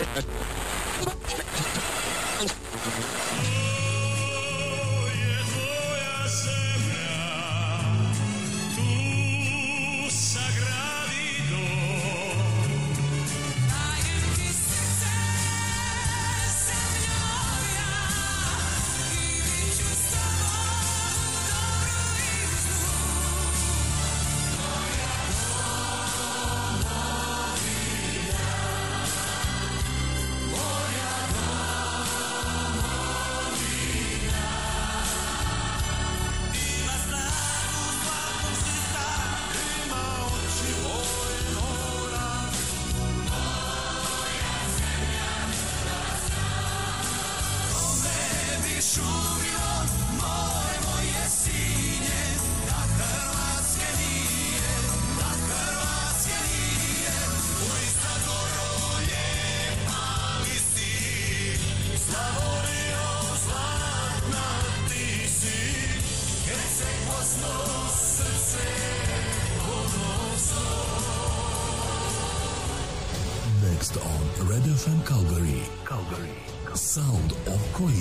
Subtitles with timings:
[0.00, 1.49] よっしゃ!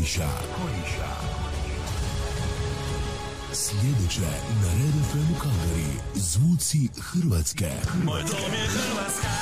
[0.10, 0.30] Kojiša.
[0.56, 1.10] Kojiša.
[3.54, 4.22] Sljedeće
[4.62, 5.94] na Red FM Kalgari.
[6.16, 7.72] Zvuci Hrvatske.
[8.04, 9.39] Moj dom je Hrvatska.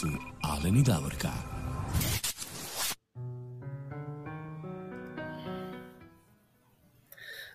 [0.00, 0.06] Su
[0.78, 1.28] i Davorka.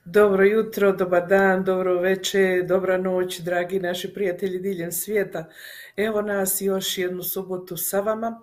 [0.06, 5.50] Dobro jutro, dobar dan, dobro večer, dobra noć, dragi naši prijatelji diljem svijeta.
[5.98, 8.42] Evo nas još jednu subotu sa vama.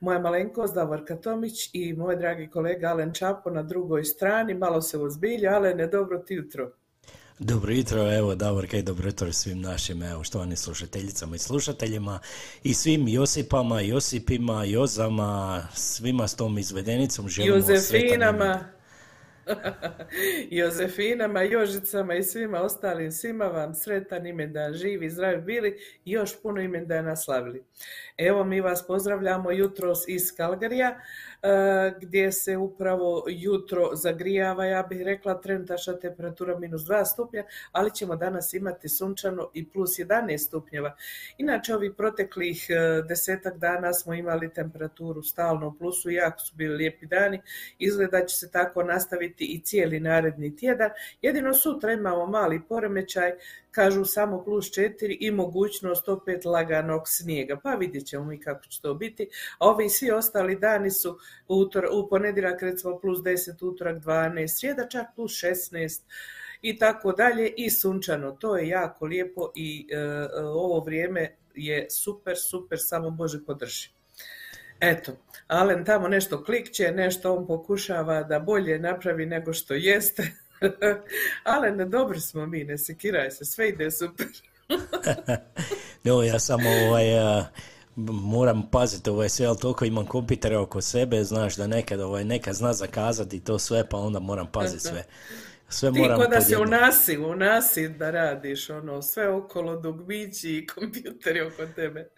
[0.00, 4.54] Moja malenkost Davorka Tomić i moj dragi kolega Alen Čapo na drugoj strani.
[4.54, 6.81] Malo se ozbilja, Alene, dobro ti jutro.
[7.38, 12.20] Dobro jutro, evo Davorka i dobro jutro svim našim evo štovanim slušateljicama i slušateljima
[12.62, 18.64] i svim Josipama, Josipima, Jozama, svima s tom izvedenicom želimo sretan Jozefinama,
[20.50, 26.60] Jozefinama, Jožicama i svima ostalim, svima vam sretan imendan, živi, zdravi bili i još puno
[26.60, 27.64] imendana slavili.
[28.18, 31.00] Evo mi vas pozdravljamo jutros iz Kalgarija,
[32.00, 38.16] gdje se upravo jutro zagrijava, ja bih rekla trenutačna temperatura minus 2 stupnja, ali ćemo
[38.16, 40.96] danas imati sunčano i plus 11 stupnjeva.
[41.38, 46.76] Inače, ovih proteklih e, desetak dana smo imali temperaturu stalno u plusu, jako su bili
[46.76, 47.40] lijepi dani,
[47.78, 50.90] izgleda da će se tako nastaviti i cijeli naredni tjedan.
[51.22, 53.32] Jedino sutra imamo mali poremećaj,
[53.72, 57.60] kažu samo plus 4 i mogućnost opet laganog snijega.
[57.62, 59.28] Pa vidjet ćemo mi kako će to biti.
[59.58, 65.06] Ovi svi ostali dani su utor, u ponedjeljak recimo plus 10, utorak 12, srijeda čak
[65.14, 66.02] plus 16
[66.62, 68.32] i tako dalje i sunčano.
[68.32, 69.98] To je jako lijepo i e,
[70.42, 73.90] ovo vrijeme je super, super, samo Bože podrži.
[74.80, 75.12] Eto,
[75.46, 80.22] Alen tamo nešto klikće, nešto on pokušava da bolje napravi nego što jeste.
[81.44, 84.26] Alen, dobri smo mi, ne sekiraj se, sve ide super.
[86.04, 87.46] No, ja samo ovaj, a,
[87.96, 92.54] moram paziti ovaj sve, ali toliko imam kompjutere oko sebe, znaš da nekad, ovaj, nekad
[92.54, 95.04] zna zakazati to sve, pa onda moram paziti sve.
[95.68, 100.50] Sve Ti moram da se u nasi, u nasi da radiš, ono, sve okolo dugmići
[100.56, 102.08] i kompjuteri oko tebe.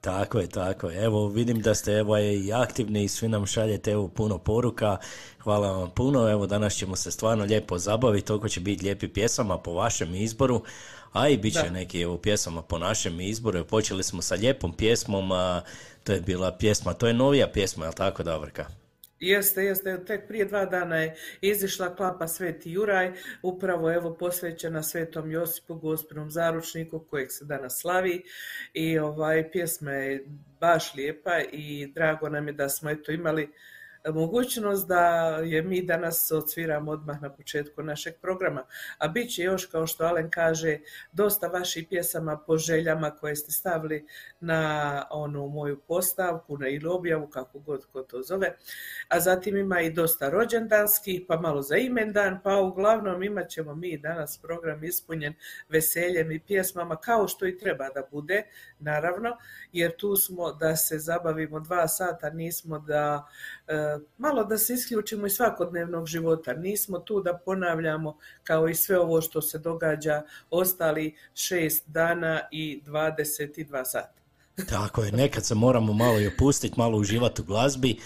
[0.00, 1.04] Tako je, tako je.
[1.04, 4.96] Evo, vidim da ste evo, i aktivni i svi nam šaljete evo, puno poruka.
[5.42, 6.30] Hvala vam puno.
[6.30, 8.26] Evo, danas ćemo se stvarno lijepo zabaviti.
[8.26, 10.62] Toliko će biti lijepi pjesama po vašem izboru.
[11.12, 11.70] A i bit će Da.
[11.70, 13.64] neki evo, pjesama po našem izboru.
[13.64, 15.32] Počeli smo sa lijepom pjesmom.
[15.32, 15.62] A,
[16.04, 18.66] to je bila pjesma, to je novija pjesma, jel tako, Davorka?
[19.20, 25.30] Jeste, jeste, tek prije dva dana je izišla klapa Sveti Juraj, upravo evo posvećena Svetom
[25.30, 28.22] Josipu, gospinom zaručniku kojeg se danas slavi.
[28.74, 30.24] I ovaj pjesma je
[30.60, 33.52] baš lijepa i drago nam je da smo eto imali
[34.12, 35.00] mogućnost da
[35.44, 38.66] je mi danas odsviramo odmah na početku našeg programa.
[38.98, 40.78] A bit će još, kao što Alen kaže,
[41.12, 44.06] dosta vaših pjesama po željama koje ste stavili
[44.40, 48.56] na onu moju postavku, na ili objavu, kako god ko to zove.
[49.08, 53.98] A zatim ima i dosta rođendanskih, pa malo za imendan, pa uglavnom imat ćemo mi
[53.98, 55.34] danas program ispunjen
[55.68, 58.42] veseljem i pjesmama, kao što i treba da bude,
[58.78, 59.36] naravno,
[59.72, 63.26] jer tu smo da se zabavimo dva sata, nismo da
[63.68, 66.52] e, malo da se isključimo iz svakodnevnog života.
[66.52, 72.82] Nismo tu da ponavljamo kao i sve ovo što se događa ostali šest dana i
[72.86, 74.20] 22 sata.
[74.68, 78.00] Tako je, nekad se moramo malo i opustiti, malo uživati u glazbi.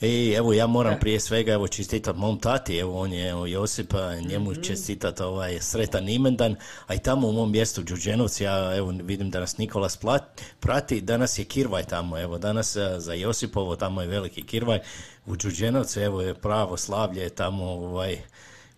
[0.00, 4.14] I evo ja moram prije svega evo čestitat mom tati, evo on je evo, Josipa,
[4.14, 4.62] njemu Mhm.
[4.62, 9.40] čestitat ovaj sretan imendan, a i tamo u mom mjestu Đurđenovci, ja evo vidim da
[9.40, 10.22] nas Nikolas plat-
[10.60, 14.78] prati, danas je Kirvaj tamo, evo danas eh, za Josipovo tamo je veliki Kirvaj,
[15.26, 18.18] u Đurđenovcu evo je pravo slavlje tamo ovaj,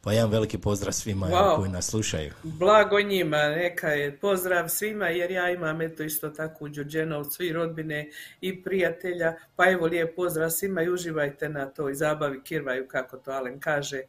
[0.04, 1.56] pa jedan veliki pozdrav svima Wow.
[1.56, 2.32] koji nas slušaju.
[2.42, 7.52] Blago njima, neka je pozdrav svima jer ja imam eto isto tako u Đurđenovcu i
[7.52, 13.16] rodbine i prijatelja, pa evo lijep pozdrav svima i uživajte na toj zabavi Kirvaju kako
[13.16, 14.02] to Alen kaže.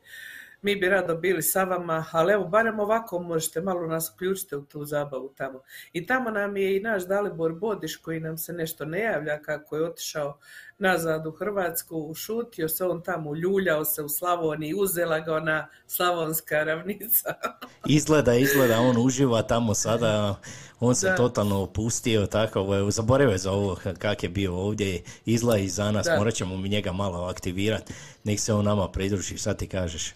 [0.63, 4.65] Mi bi rado bili sa vama, ali evo barem ovako možete malo nas uključiti u
[4.65, 5.61] tu zabavu tamo.
[5.93, 9.75] I tamo nam je i naš Dalibor Bodiš koji nam se nešto ne javlja kako
[9.75, 10.37] je otišao
[10.77, 16.63] nazad u Hrvatsku, ušutio se on tamo, ljuljao se u Slavoniji, uzela ga ona slavonska
[16.63, 17.33] ravnica.
[17.87, 20.35] Izgleda, izgleda, on uživa tamo sada,
[20.79, 21.15] on se Da.
[21.15, 26.05] totalno opustio, tako, zaboravio je za ovo kak je bio ovdje, izgleda i za nas,
[26.05, 26.17] Da.
[26.17, 27.93] morat ćemo mi njega malo aktivirati,
[28.23, 30.13] nek se on nama pridruži, šta ti kažeš?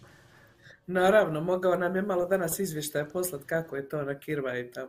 [0.88, 4.88] Naravno, mogao nam je malo danas izvještaja poslat kako je to na Kirva i tamo.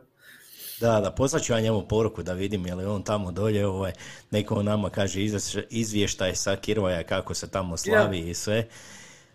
[0.79, 3.91] Da, da, poslat ću ja njemu poruku da vidim je li on tamo dolje, ovaj,
[4.31, 8.67] neko nama kaže izvješ- izvještaj sa Kirvaja kako se tamo slavi i sve.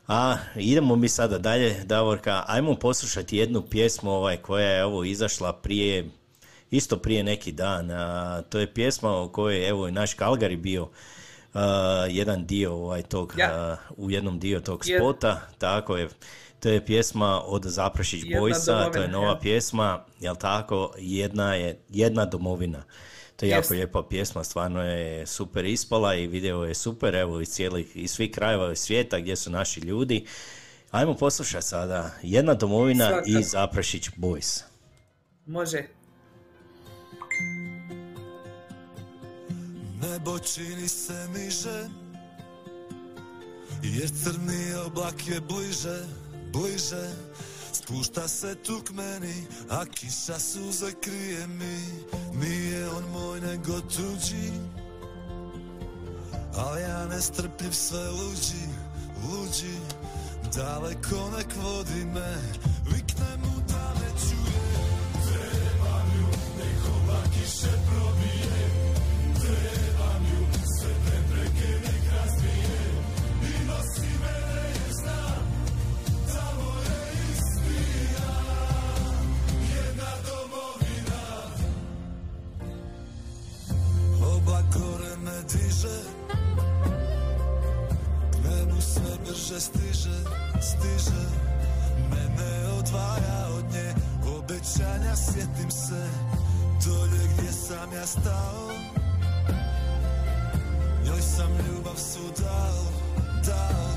[0.08, 5.52] A idemo mi sada dalje, Davorka, ajmo poslušati jednu pjesmu ovaj, koja je ovo izašla
[5.52, 6.10] prije,
[6.70, 7.90] isto prije neki dan.
[7.90, 10.88] A, to je pjesma o kojoj evo i naš Kalgari bio
[11.54, 11.62] a,
[12.10, 13.50] jedan dio ovaj, tog, Ja.
[13.52, 16.08] a, u jednom dio tog spota, tako je.
[16.64, 19.38] To je pjesma od Zaprašić Jedna Bojsa, to je nova ja.
[19.42, 22.84] pjesma, jel tako, jedna je, jedna domovina.
[23.36, 23.70] To je jako Jest.
[23.70, 28.30] lijepa pjesma, stvarno je super ispala i video je super, evo iz cijelih, iz svih
[28.30, 30.26] krajeva svijeta gdje su naši ljudi.
[30.90, 33.28] Ajmo poslušati sada, jedna domovina Svakako.
[33.28, 34.62] i Zaprašić Boys.
[35.46, 35.82] Može.
[40.00, 41.88] Nebo čini se niže
[43.82, 46.23] Jer crni oblak je bliže,
[46.54, 47.06] bliže.
[47.72, 51.78] Spušta se tu k meni A kiša suze krije mi.
[52.40, 54.50] Nije on moj nego tuđi.
[56.56, 58.64] Al ja nestrpljiv sve luđi,
[59.22, 59.76] luđi.
[60.56, 62.36] Daleko nek vodi me
[62.86, 64.64] Vikne mu da me čuje.
[65.26, 66.26] Trebam ju,
[66.58, 68.23] nek kiše probije
[85.52, 85.98] diže
[88.32, 90.16] K nebu sve brže stiže,
[90.60, 91.22] stiže.
[92.10, 93.94] Mene odvaja od nje
[94.38, 96.04] Obećanja sjetim se.
[96.84, 98.70] Dolje gdje sam ja stao
[101.04, 102.84] Njoj sam ljubav su dao,
[103.46, 103.88] dao.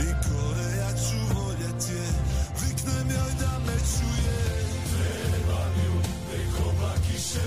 [0.00, 2.06] I gore ja ću voljet je
[2.60, 4.38] Viknem joj da me čuje.
[4.90, 5.94] Trebam ju,
[6.30, 7.44] nek oblak kiše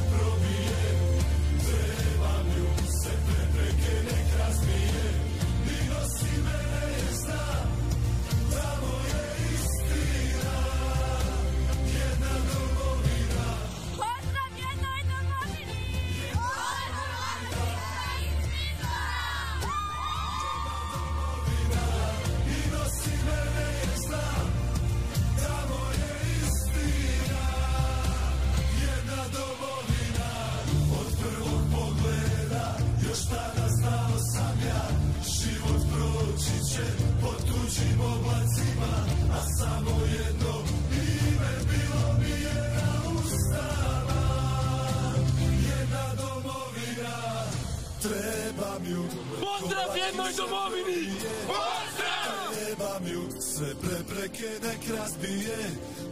[49.60, 51.12] Pozdrav jednoj domovini!
[51.48, 52.48] Pozdrav!
[52.54, 55.58] Trebam ju, sve prepreke nek razbije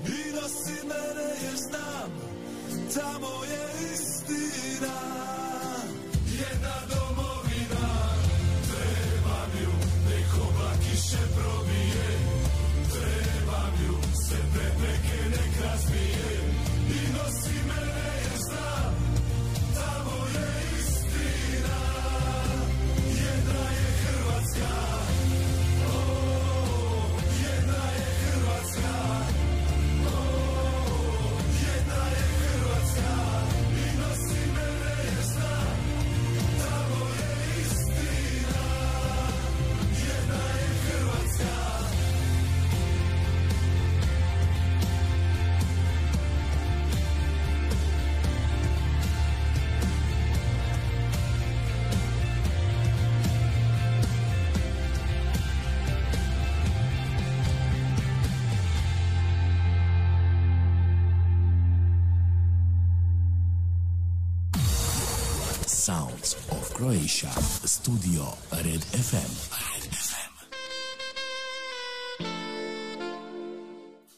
[0.08, 2.10] I nosi mene jer znam
[2.94, 4.96] Tamo je istina
[67.08, 69.32] Studio Red FM.
[69.54, 70.34] Red FM.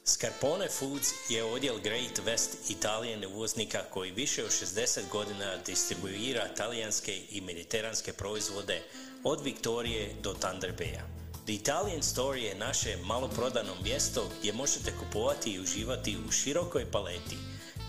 [0.04, 7.22] Scarpone Foods je odjel Great West Italijan uvoznika koji više od 60 godina distribuira talijanske
[7.30, 8.82] i mediteranske proizvode
[9.24, 11.02] od Viktorije do Thunder Baya.
[11.46, 17.38] The Italian Store je naše maloprodano mjesto gdje možete kupovati i uživati u širokoj paleti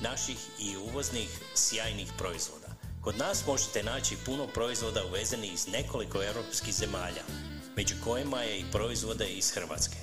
[0.03, 2.58] naših i uvoznih sjajnih proizvoda.
[3.09, 7.23] Kod nas možete naći puno proizvoda uvezenih iz nekoliko europskih zemalja,
[7.77, 9.97] među kojima je i proizvode iz Hrvatske.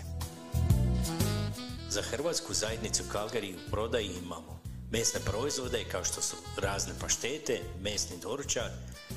[1.89, 8.17] Za hrvatsku zajednicu Calgary u prodaji imamo mesne proizvode kao što su razne paštete, mesni
[8.21, 8.71] doručak,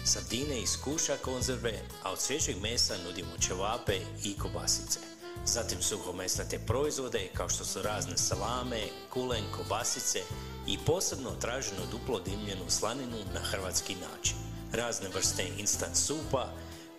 [0.04, 5.17] sardine iz kuša konzerve, a od svježeg mesa nudimo ćevape i kobasice.
[5.52, 8.80] Zatim suhomesnate proizvode kao što su razne salame,
[9.12, 10.18] kulen, kobasice
[10.66, 14.36] i posebno traženu duplo dimljenu slaninu na hrvatski način.
[14.72, 16.52] Razne vrste instant supa,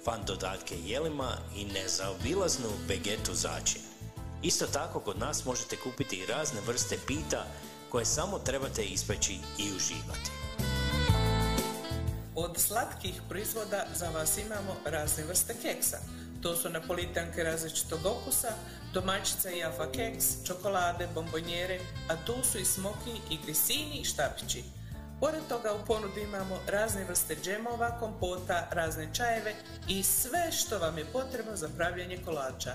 [0.05, 3.81] fan dodatke jelima i nezaobilaznu vegetu začin.
[4.43, 7.45] Isto tako kod nas možete kupiti i razne vrste pita
[7.89, 10.31] koje samo trebate ispeći i uživati.
[12.35, 15.97] Od slatkih proizvoda za vas imamo razne vrste keksa.
[16.41, 18.54] To su napolitanke različitog okusa,
[18.93, 24.63] domaćica i afa keks, čokolade, bombonjere, a tu su i smoki i grisini i štapići.
[25.19, 29.56] Pored toga u ponudi imamo razne vrste džemova, kompota, razne čajeve
[29.88, 32.71] i sve što vam je potrebno za pravljanje kolača.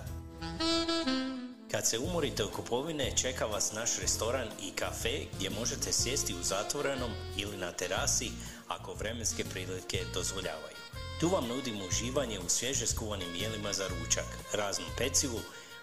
[1.71, 6.43] Kad se umorite u kupovine, čeka vas naš restoran i kafe gdje možete sjesti u
[6.43, 8.31] zatvorenom ili na terasi
[8.69, 10.84] ako vremenske prilike dozvoljavaju.
[11.25, 15.41] Tu vam nudimo uživanje u svježe skuvanim jelima za ručak, raznom pecivu,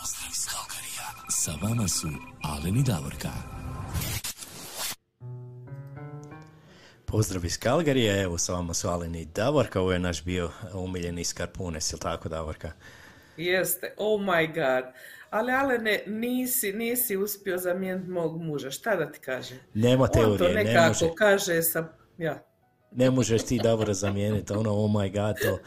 [0.00, 1.06] Pozdrav iz Kalkarija.
[1.30, 2.08] Sa vama su
[2.42, 3.28] Alen i Davorka.
[7.06, 11.24] Pozdrav iz Kalgarije, evo sa vama su Alen i Davorka, ovo je naš bio umiljeni
[11.24, 12.72] Skarpunes, jel tako Davorka?
[13.36, 14.84] Jeste, oh my god.
[15.36, 19.58] Ali Alene, nisi, nisi uspio zamijeniti mog muža, šta da ti kažem?
[19.74, 21.14] Nema On to teorije, ne nekako može.
[21.16, 21.88] kaže sa...
[22.18, 22.42] Ja.
[22.92, 25.58] Ne možeš ti Davora zamijeniti, ono oh my god, to,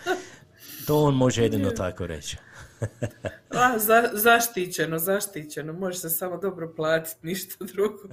[0.88, 2.38] to on može jedino tako reći.
[3.50, 5.74] A, za, zaštićeno, zaštićeno.
[5.74, 8.04] Može se samo dobro platiti, ništa drugo.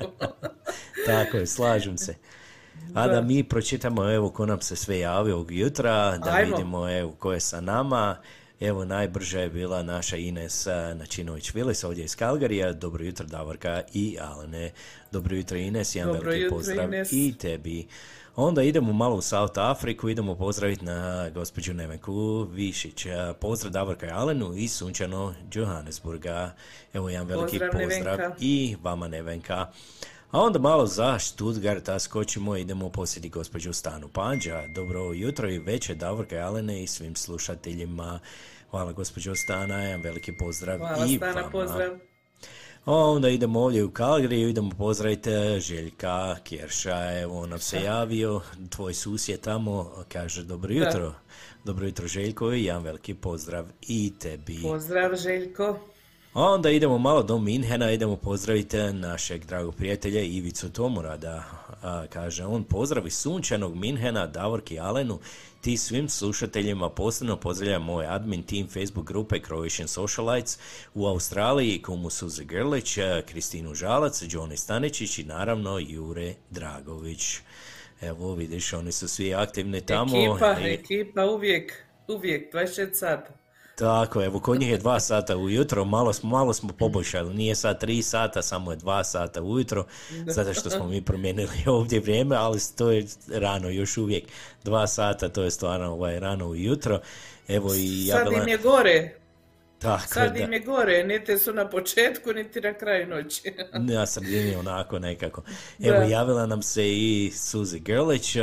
[1.07, 2.15] Tako je, slažem se.
[2.95, 3.21] A da, Da.
[3.21, 6.57] mi pročitamo, evo, ko nam se sve javi ovog jutra, da Ajmo.
[6.57, 8.17] vidimo, evo, ko je sa nama.
[8.61, 12.73] Evo, najbrža je bila naša Ines Načinović-Vilis ovdje iz Kalgarija.
[12.73, 14.73] Dobro jutro, Davorka i Alene.
[15.13, 15.95] Dobro jutro, Ines.
[15.95, 17.13] Jedan Dobro veliki jutro, pozdrav Ines.
[17.13, 17.87] i tebi.
[18.37, 23.07] Onda idemo malo u South Afriku, idemo pozdraviti na gospođu Nevenku Višić.
[23.41, 26.55] Pozdrav Davorka i Alenu iz sunčano Johannesburga.
[26.93, 29.67] Evo jedan veliki Pozdrav, pozdrav i vama Nevenka.
[30.37, 34.67] A onda malo za Stuttgarta skočimo, idemo posjeti gospođu Stanu Panđa.
[34.67, 38.21] Dobro jutro i večer Davorka i Alene i svim slušateljima.
[38.71, 41.51] Hvala gospođo Stana, jedan veliki pozdrav Hvala i Stana, vama.
[41.51, 41.91] pozdrav.
[42.85, 47.83] A onda idemo ovdje u Kalgriju, idemo pozdraviti e, Željka Kjerša, evo on nam se
[47.83, 51.13] javio, tvoj susjed tamo, kaže dobro jutro.
[51.65, 54.59] Dobro jutro Željko i jedan veliki pozdrav i tebi.
[54.63, 55.79] Pozdrav, Željko.
[56.37, 61.45] A onda idemo malo do Minhena, idemo pozdraviti našeg dragog prijatelja Ivicu Tomurada.
[61.83, 65.19] A, kaže on, pozdrav iz sunčanog Minhena, Davorki Alenu,
[65.61, 70.59] ti svim slušateljima posebno pozdravljam moj admin team Facebook grupe Croatian Socialites
[70.95, 77.39] u Australiji, Kumu Suze Grlić, a, Kristinu Žalac, Johnny Staničić i naravno Jure Dragović.
[78.01, 80.17] Evo vidiš, oni su svi aktivni tamo.
[80.17, 81.73] Ekipa, I- ekipa uvijek,
[82.09, 83.36] uvijek, 24 sata.
[83.77, 87.81] Tako, evo, kod njih je dva sata ujutro, malo smo, malo smo poboljšali, nije sad
[87.81, 89.87] tri sata, samo je dva sata ujutro,
[90.27, 94.25] zato što smo mi promijenili ovdje vrijeme, ali to je rano još uvijek.
[94.65, 97.01] Dva sata, to je stvarno ovaj, rano ujutro.
[97.49, 99.15] Evo i ja Sad bila- im je gore.
[99.79, 103.55] Tako Sad im je gore, niti su na početku, niti na kraju noći.
[103.93, 105.43] Na sredini onako nekako.
[105.81, 106.05] Evo, Da.
[106.05, 108.37] javila nam se i Suzi Grlić.
[108.37, 108.43] uh,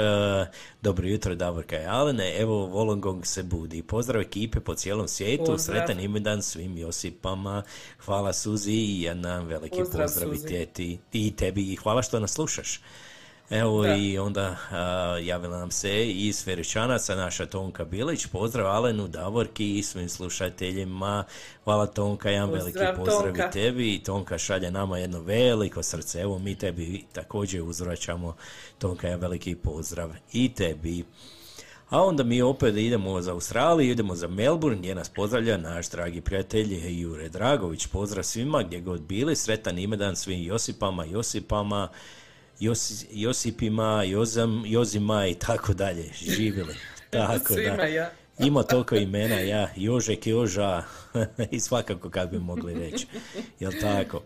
[0.82, 2.38] dobro jutro, Davorka i Alene.
[2.40, 3.82] Evo, Volongong se budi.
[3.84, 5.46] Pozdrav ekipe po cijelom svijetu.
[5.46, 5.78] Pozdrav.
[5.78, 7.64] Sretan imendan svim Josipama.
[8.06, 11.62] Hvala Suzi i jedan veliki Pozdrav, pozdrav, i teti i tebi.
[11.62, 12.82] I hvala što nas slušaš.
[13.50, 13.96] Evo Da.
[13.96, 18.26] i onda a, javila nam se i iz Feričanaca naša Tonka Bilić.
[18.26, 21.24] Pozdrav Alenu, Davorki i svim slušateljima.
[21.64, 23.48] Hvala Tonka, jedan Pozdrav, veliki pozdrav Tonka.
[23.48, 23.94] i tebi.
[23.94, 26.22] I Tonka šalje nama jedno veliko srce.
[26.22, 28.36] Evo mi tebi također uzvraćamo.
[28.78, 31.04] Tonka, jedan veliki pozdrav i tebi.
[31.90, 36.22] A onda mi opet idemo za Australiju, idemo za Melbourne gdje nas pozdravlja naš dragi
[36.22, 37.88] prijatelj Jure Dragović.
[37.88, 41.90] Pozdrav svima gdje god bili, sretan imedan svim Josipama, Josipama,
[42.64, 46.10] Josi- Josipima, Jozam, Jozima i tako dalje.
[46.28, 46.76] Živjeli.
[47.10, 47.60] Tako da.
[48.40, 50.84] Ima toliko imena, ja, Jožek, Joža
[51.52, 53.08] i svakako kako bi mogli reći.
[53.60, 54.22] Jel tako?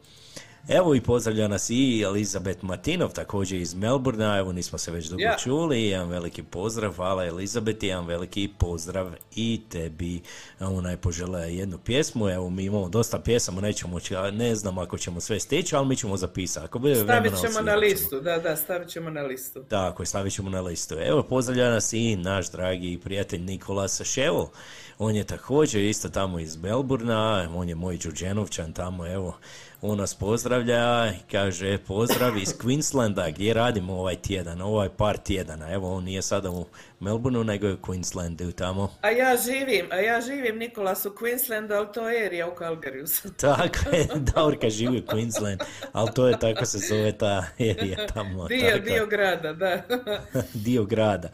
[0.70, 5.22] Evo i pozdravlja nas i Elizabet Martinov, također iz Melburna, evo nismo se već dugo
[5.22, 5.36] Ja.
[5.44, 10.22] čuli, jedan veliki pozdrav, hvala Elizabet, jedan veliki pozdrav i tebi.
[10.60, 14.00] Ona je požela jednu pjesmu, evo mi imamo dosta pjesama, nećemo,
[14.34, 16.66] ne znam ako ćemo sve stići, ali mi ćemo zapisati.
[16.66, 17.80] Ako bude Stavit vremena, ćemo na odsvirat ćemo.
[17.80, 19.64] listu, da, da, stavit ćemo na listu.
[19.64, 20.96] Tako stavit ćemo na listu.
[21.00, 24.48] Evo, pozdravlja nas i naš dragi prijatelj Nikolas Ševol.
[25.00, 29.38] On je također isto tamo iz Melburna, on je moj Đurđenovčan tamo, evo,
[29.82, 35.72] on nas pozdravlja i kaže pozdrav iz Queenslanda gdje radimo ovaj tjedan, ovaj par tjedana.
[35.72, 36.66] Evo, on nije sada u
[37.00, 38.94] Melbourneu, nego je u Queenslandu tamo.
[39.02, 43.30] A ja živim, a ja živim Nikolas u Queenslandu, ali to je erija u Calgaryju.
[43.42, 48.48] Tako je, Davorka živi u Queensland, ali to je tako se zove ta erija tamo.
[48.48, 48.80] Dio, tako je.
[48.80, 49.82] dio grada, da.
[50.66, 51.30] dio grada.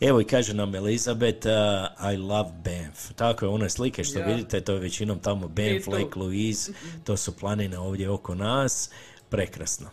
[0.00, 3.12] Evo i kaže nam Elizabeth, uh, I love Banff.
[3.16, 4.26] Tako je, one slike što Ja.
[4.26, 5.86] vidite, to je većinom tamo Banff.
[5.86, 6.72] Lake Louise,
[7.04, 8.90] to su planine ovdje oko nas.
[9.28, 9.88] Prekrasno.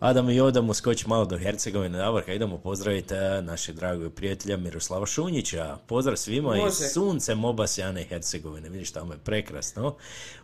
[0.00, 4.56] A da mi odamo skoči malo do Hercegovine, Davorka, idemo pozdraviti uh, našeg dragog prijatelja
[4.56, 5.76] Miroslava Šunjića.
[5.86, 6.66] Pozdrav svima Može.
[6.66, 8.68] iz suncem obasjane Hercegovine.
[8.68, 9.96] Vidiš, tamo je prekrasno.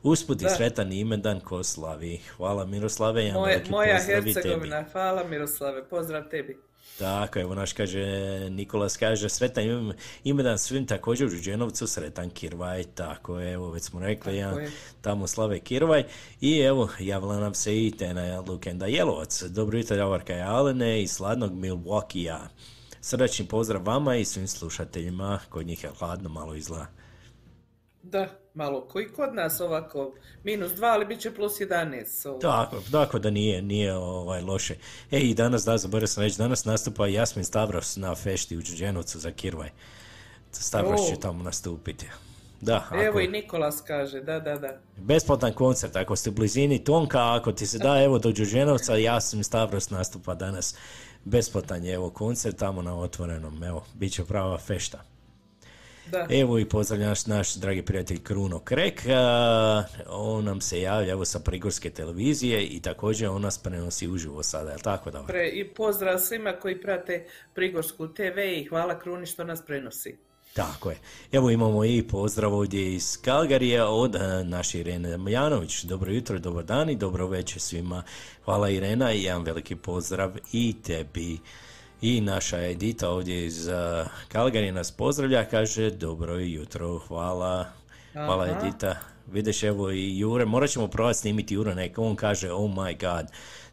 [0.02, 2.20] Usput i sretan imendan ko slavi.
[2.36, 4.32] Hvala Miroslave, Moje, moja i tebi.
[4.34, 6.69] Hercegovina, hvala Miroslave, pozdrav tebi.
[7.00, 8.04] Tako, evo naš kaže,
[8.50, 9.92] Nikolas kaže, sretan im-
[10.24, 14.70] imendan svim također u Đuđenovcu, sretan Kirvaj, tako je, evo već smo rekli, je.
[15.00, 16.04] tamo slave Kirvaj.
[16.40, 19.42] I evo, javila nam se i Tena Lukenda Jelovac.
[19.42, 22.48] Dobro jutro, Davorka i Alene iz sladnog Milwaukee-a.
[23.00, 26.86] Srdačni pozdrav vama i svim slušateljima, kod njih je hladno malo izgleda.
[28.02, 32.28] Da, malo koji kod nas ovako, minus dva, ali bit će plus 11.
[32.28, 32.38] Ovo.
[32.38, 34.74] Tako, tako da nije, nije ovaj, loše.
[35.10, 39.18] E, i danas, da, zaboravio sam reći, danas nastupa Jasmin Stavros na fešti u Đuđenovcu
[39.18, 39.70] za Kirvaj.
[40.52, 42.06] Stavros će tamo nastupiti.
[42.60, 44.68] Da, ako, Evo i Nikolas kaže, da, da, da.
[44.96, 49.44] besplatan koncert, ako ste u blizini Tonka, ako ti se da, evo do Đuđenovca, Jasmin
[49.44, 50.74] Stavros nastupa danas.
[51.24, 55.09] Besplatan je, evo, koncert tamo na otvorenom, evo, bit će prava fešta.
[56.10, 56.26] Da.
[56.30, 61.24] Evo i pozdravlja naš, naš dragi prijatelj Kruno Krek, a, on nam se javlja evo
[61.24, 65.22] sa Prigorske televizije i također on nas prenosi uživo sada, jel tako da?
[65.22, 70.16] Pre, I pozdrav svima koji prate Prigorsku TV i hvala Kruni što nas prenosi.
[70.54, 70.96] Tako je.
[71.32, 75.84] Evo imamo i pozdrav ovdje iz Kalgarija od naše Irene Damjanović.
[75.84, 78.02] Dobro jutro, dobar dan i dobro večer svima.
[78.44, 81.38] Hvala Irena i jedan veliki pozdrav i tebi.
[82.02, 87.66] I naša Edita ovdje iz a, Kalgarija nas pozdravlja, kaže dobro jutro, hvala.
[88.12, 88.66] Hvala Aha.
[88.66, 88.96] Edita.
[89.32, 93.26] Vidiš evo i Jure, morat ćemo probati snimiti Jure, neka on kaže oh my god,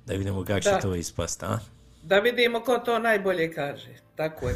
[0.05, 1.59] da vidimo kako će to ispast, a?
[2.03, 4.06] Da vidimo ko to najbolje kaže.
[4.17, 4.55] Tako je.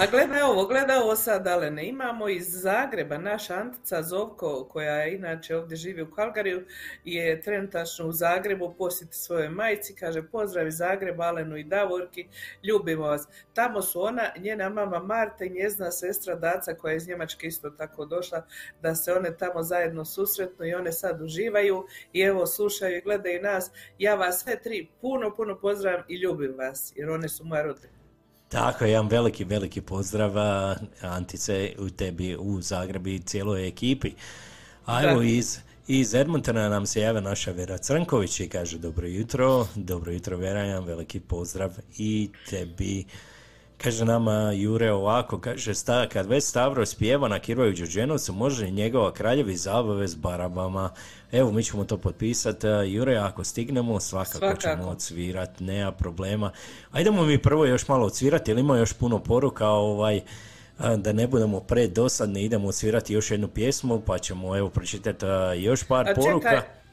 [0.00, 1.88] A gledaj ovo, gledaj ovo sad, Alene.
[1.88, 6.66] Imamo iz Zagreba, naša Antica Zovko, koja inače ovdje živi u Kalgariju,
[7.04, 10.80] je trenutačno u Zagrebu, posjeti svojoj majci, kaže pozdrav iz
[11.18, 12.28] Alenu i Davorki,
[12.62, 13.28] ljubimo vas.
[13.54, 17.70] Tamo su ona, njena mama Marta i njezina sestra Daca, koja je iz Njemačke isto
[17.70, 18.46] tako došla,
[18.82, 23.42] da se one tamo zajedno susretnu i one sad uživaju i evo slušaju i gledaju
[23.42, 23.70] nas.
[23.98, 28.03] Ja vas sve tri puno, puno pozdravljam i ljubim vas, jer one su moja rodbina.
[28.54, 30.32] Tako, jedan veliki, veliki pozdrav
[31.02, 34.12] Antice u tebi u Zagrebu i cijeloj ekipi.
[34.86, 39.66] A evo iz, iz Edmontona nam se javlja naša Vera Crnković i kaže dobro jutro,
[39.74, 43.04] dobro jutro Vera, jedan veliki pozdrav i tebi.
[43.78, 48.72] Kaže nama Jure ovako, kaže, sta, kad već Stavro spjeva na Kirvaju Đurđenovcu, može i
[48.72, 50.90] njegova kraljevi zabave s barabama.
[51.32, 52.66] Evo, mi ćemo to potpisati.
[52.66, 54.60] Jure, ako stignemo, svakako, Svakako.
[54.60, 56.50] ćemo odsvirat, nema problema.
[56.92, 60.20] Ajdemo mi prvo još malo odsvirati, jer ima još puno poruka, ovaj,
[60.96, 65.84] da ne budemo predosadni, idemo odsvirati još jednu pjesmu, pa ćemo, evo, pročitati a, još
[65.84, 66.48] par A poruka.
[66.50, 66.83] čekaj,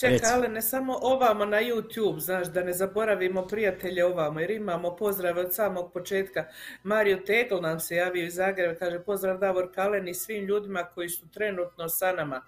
[0.00, 4.96] čekaj, ali ne samo ovamo na YouTube, znaš, da ne zaboravimo prijatelje ovamo, jer imamo
[4.96, 6.44] pozdrav od samog početka.
[6.82, 11.08] Mario Tegl nam se javio iz Zagreba, kaže pozdrav Davor Kalen i svim ljudima koji
[11.08, 12.42] su trenutno sa nama.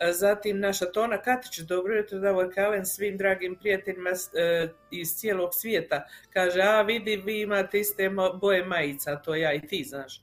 [0.00, 5.50] E, Zatim naša Tona Katić, dobro jutro Davor Kalen, svim dragim prijateljima e, iz cijelog
[5.52, 6.06] svijeta.
[6.32, 10.22] Kaže, a vidi, vi imate iste boje majica, to ja i ti, znaš.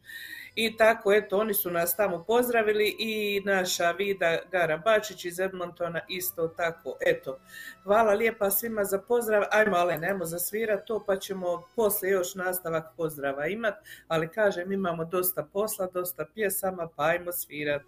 [0.59, 5.99] I tako, eto, oni su nas tamo pozdravili i naša Vida Gara Bačić iz Edmontona
[6.07, 6.97] isto tako.
[7.05, 7.37] Eto,
[7.83, 9.43] hvala lijepa svima za pozdrav.
[9.51, 13.73] Ajmo, ale nemo zasvirat to, pa ćemo poslije još nastavak pozdrava imat.
[14.07, 17.81] Ali kažem, imamo dosta posla, dosta pjesama, pa ajmo svirat.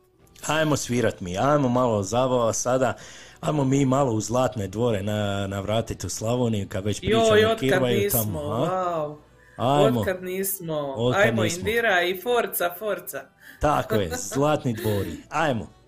[0.48, 2.94] Ajmo svirat mi, ajmo malo zabava sada,
[3.42, 8.10] ajmo mi malo u zlatne dvore na, navratiti u Slavoniju, kad već pričamo Joj, Kirvaju
[8.12, 8.40] tamo.
[8.40, 9.29] wow.
[9.60, 10.94] Ajmo, Otkad nismo.
[10.98, 11.60] Otkad Ajmo nismo.
[11.60, 13.22] Indira i Forca, Forca.
[13.62, 15.79] tako je, zlatni dvori, ajmo.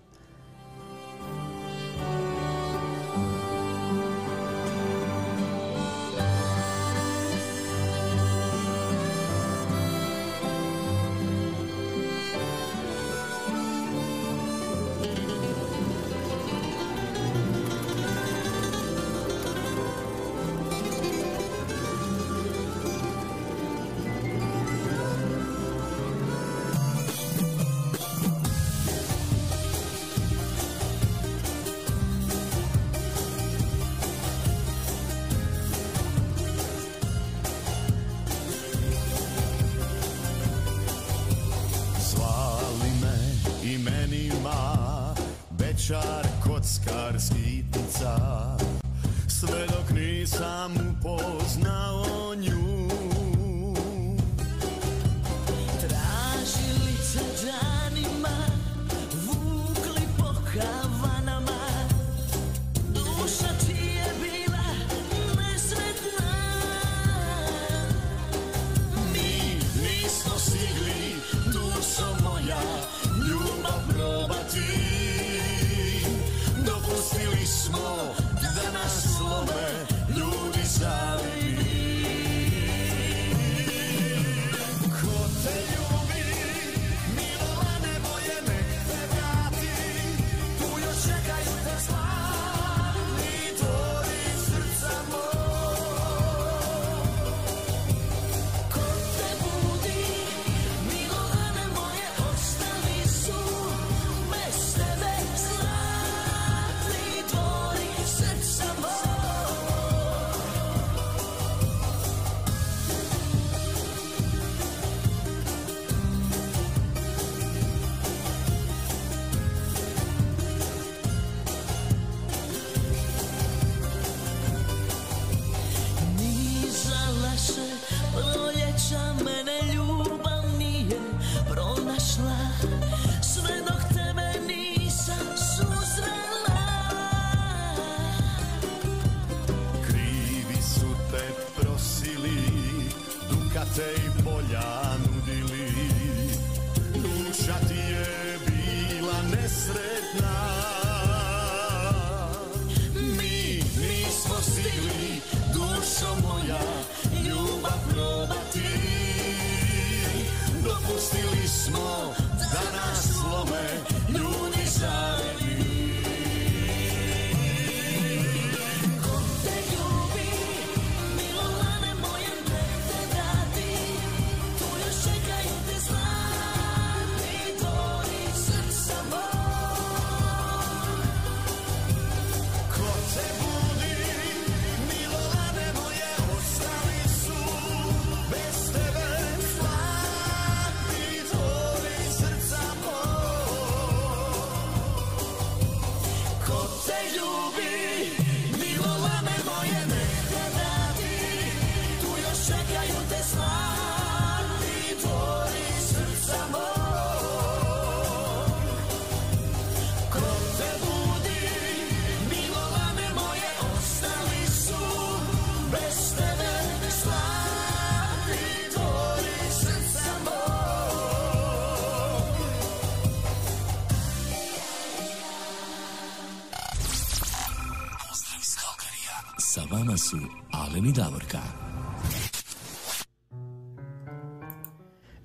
[230.12, 230.18] Su
[230.50, 231.38] Alen i Davorka.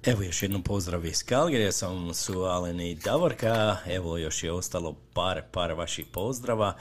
[0.06, 4.96] Evo još jednom pozdrav iz Kalgerija, sam su Alen i Davorka, evo još je ostalo
[5.14, 6.76] par, par vaših pozdrava,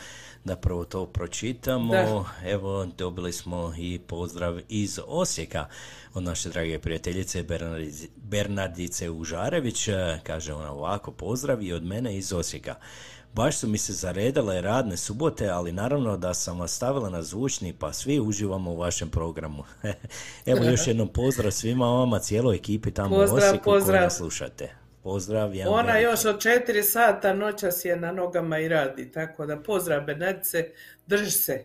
[0.45, 2.25] da prvo to pročitamo, Da.
[2.51, 5.67] evo dobili smo i pozdrav iz Osijeka
[6.15, 9.89] od naše drage prijateljice Bernardice, Bernardice Užarević,
[10.23, 12.75] kaže ona ovako, pozdrav i od mene iz Osijeka.
[13.37, 17.73] Baš su mi se zaredale radne subote, ali naravno da sam vas stavila na zvučni,
[17.73, 19.65] pa svi uživamo u vašem programu.
[20.47, 24.03] Evo još jednom pozdrav svima vama, cijeloj ekipi tamo Pozdrav, u Osijeku pozdrav.
[24.03, 24.71] nas slušate.
[25.03, 29.63] Pozdrav, jedan Ona još od četiri sata noćas je na nogama i radi, tako da
[29.63, 30.71] pozdrav Bernardice,
[31.07, 31.65] drži se.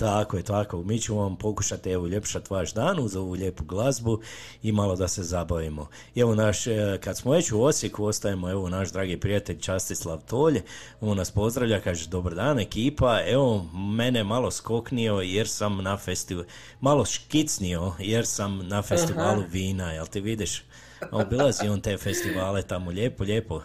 [0.00, 0.82] Tako je, tako.
[0.82, 4.20] Mi ćemo vam pokušati evo uljepšati vaš dan uz ovu lijepu glazbu
[4.62, 5.88] i malo da se zabavimo.
[6.16, 10.60] Evo naš, e, kad smo već u Osijeku, ostajemo evo naš dragi prijatelj Častislav Tolj,
[11.00, 16.46] on nas pozdravlja, kaže dobar dan ekipa, evo mene malo skoknio jer sam na festivalu,
[16.80, 20.64] malo škicnio jer sam na festivalu vina, jel ti vidiš?
[21.10, 23.62] Obilazi on te festivale tamo, lijepo, lijepo.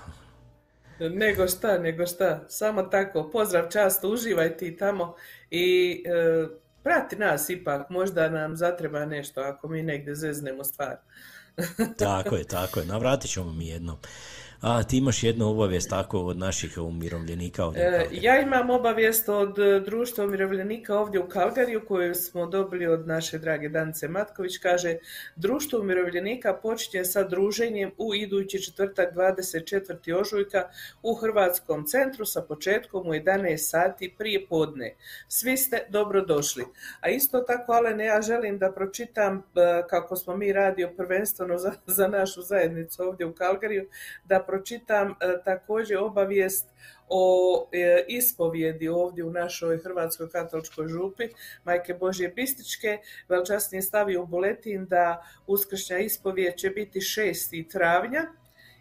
[0.99, 5.15] Nego šta, nego šta, samo tako, pozdrav často, uživaj ti tamo
[5.51, 6.47] i e,
[6.83, 10.95] prati nas ipak, možda nam zatreba nešto ako mi negdje zeznemo stvar.
[11.99, 12.85] Tako je, tako je.
[12.85, 13.97] Navratit ćemo mi jednom.
[14.65, 17.83] A ti imaš jednu obavijest tako od naših umirovljenika ovdje.
[17.83, 18.07] E.
[18.11, 23.37] Ja imam obavijest od e, društva umirovljenika ovdje u Kalgariju koju smo dobili od naše
[23.37, 24.57] drage Danice Matković.
[24.57, 24.97] Kaže,
[25.35, 30.19] društvo umirovljenika počinje sa druženjem u idući četvrtak 24.
[30.19, 30.69] ožujka
[31.03, 34.95] u Hrvatskom centru sa početkom u 11 sati prije podne.
[35.27, 36.63] Svi ste dobrodošli.
[37.01, 39.41] A isto tako, Alene, ja želim da pročitam e,
[39.89, 43.87] kako smo mi radio prvenstveno za, za našu zajednicu ovdje u Kalgariju,
[44.23, 46.69] da pročitam e, također obavijest
[47.09, 51.23] o e, ispovjedi ovdje u našoj Hrvatskoj katoličkoj župi
[51.63, 52.97] Majke Božje Bističke.
[53.29, 57.71] Velčasnije stavio u buletin da uskršnja ispovijed će biti 6.
[57.71, 58.21] travnja.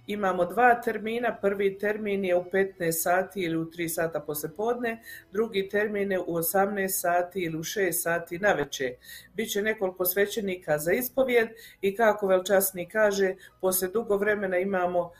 [0.07, 5.69] Imamo dva termina, prvi termin je u 15 sati ili u 3 sata poslijepodne, drugi
[5.69, 8.95] termin je u 18 sati ili u 6 sati na večer.
[9.35, 11.49] Biće nekoliko svećenika za ispovjed
[11.81, 15.13] i kako velčasni kaže, poslije dugo vremena imamo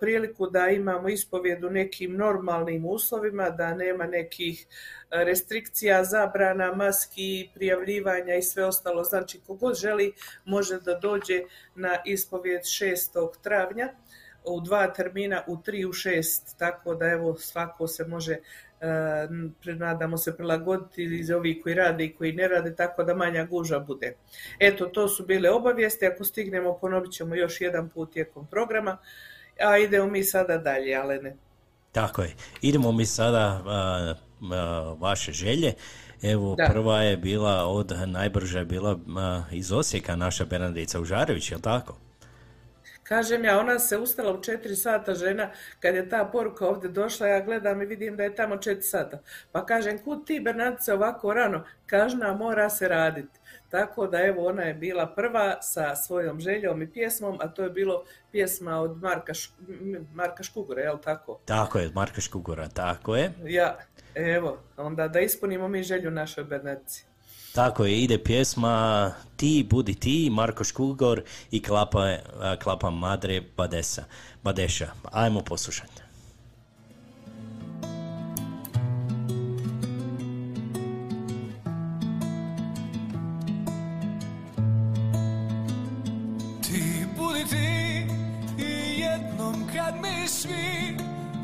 [0.00, 4.66] priliku da imamo ispovjed u nekim normalnim uslovima, da nema nekih
[5.10, 9.04] e, restrikcija, zabrana, maski, prijavljivanja i sve ostalo.
[9.04, 10.12] Znači, kogod želi
[10.44, 11.40] može da dođe
[11.74, 13.28] na ispovjed 6.
[13.42, 13.88] travnja
[14.44, 18.32] u dva termina u tri u šest, tako da evo svako se može
[18.80, 18.88] e,
[19.74, 23.78] nadamo se prilagoditi iz ovih koji rade i koji ne rade, tako da manja guža
[23.78, 24.16] bude.
[24.58, 28.98] Eto, to su bile obavijesti, ako stignemo ponovit ćemo još jedan put tijekom programa,
[29.60, 31.36] a idemo mi sada dalje, Alene.
[31.92, 32.34] Tako je.
[32.62, 34.14] Idemo mi sada a,
[34.52, 35.74] a, vaše želje.
[36.22, 36.66] Evo, Da.
[36.66, 41.62] prva je bila od, najbrža je bila a, iz Osijeka, naša Bernardica Užarević, je li
[41.62, 41.98] tako?
[43.02, 45.50] Kažem ja, ona se ustala u 4 sata žena,
[45.80, 49.18] kad je ta poruka ovdje došla, ja gledam i vidim da je tamo 4 sata.
[49.52, 51.64] Pa kažem, kud ti Bernardice ovako rano?
[51.86, 53.38] Kažna, mora se raditi.
[53.74, 57.70] Tako da evo, ona je bila prva sa svojom željom i pjesmom, a to je
[57.70, 58.02] bilo
[58.32, 59.50] pjesma od Marka, Š-
[60.12, 61.40] Marka Škugora, jel tako?
[61.44, 63.32] Tako je, Marka Škugora, tako je.
[63.44, 63.78] Ja,
[64.14, 67.04] evo, onda da ispunimo mi želju našoj Bernardici.
[67.54, 72.00] Tako je, ide pjesma Ti budi ti, Marko Škugor i klapa,
[72.40, 74.04] a, klapa Madre Badesa,
[74.42, 74.88] Badeša.
[75.12, 76.03] Ajmo poslušati.
[90.44, 90.96] Svi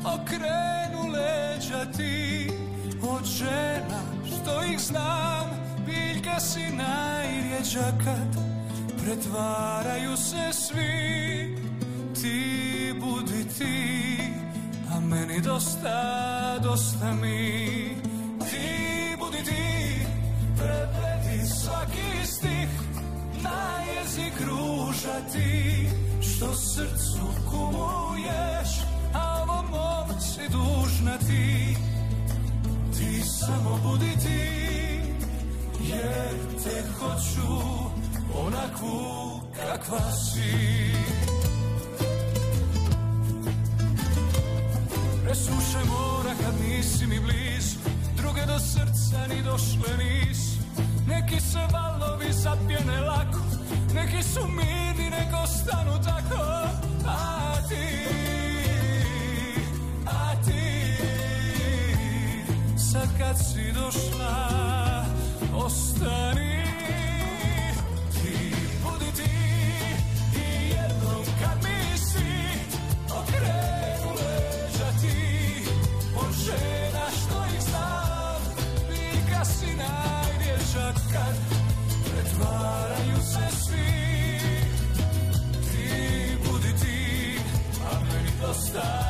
[0.05, 2.51] okrenu leđa ti
[3.01, 5.49] Od žena što ih znam
[5.85, 8.51] biljka si najrjeđa kad
[9.03, 11.57] pretvaraju se svi.
[12.21, 14.17] Ti budi ti,
[14.91, 17.95] a meni dosta, dosta mi.
[18.49, 20.05] Ti budi ti,
[20.57, 22.69] prepleti svaki stih
[23.43, 25.89] na jezik ružati
[26.21, 28.90] što srcu kumuješ
[30.41, 31.75] si dužna ti
[32.97, 34.41] ti samo budi ti
[35.79, 37.61] jer te hoću
[38.45, 40.91] onakvu kakva si.
[45.23, 47.77] Presuše mora kad nisi mi blizu
[48.17, 50.61] Druge do srca ni došle nisu.
[51.07, 53.39] Neki se valovi zapjene lako
[53.93, 56.43] Neki su mirni, nek ostanu tako
[57.07, 58.30] A ti,
[63.21, 64.35] kad si došla
[65.55, 66.63] ostani.
[68.13, 69.31] Ti budi ti
[70.35, 72.33] i jednom kad mi svi
[73.19, 75.63] okrenu leđa ti.
[76.15, 78.41] Od žena što ih znam
[78.89, 81.35] Biljka si najrjeđa kad
[82.03, 83.91] pretvaraju se svi.
[85.71, 87.39] Ti budi ti,
[87.85, 89.00] a meni dosta, dosta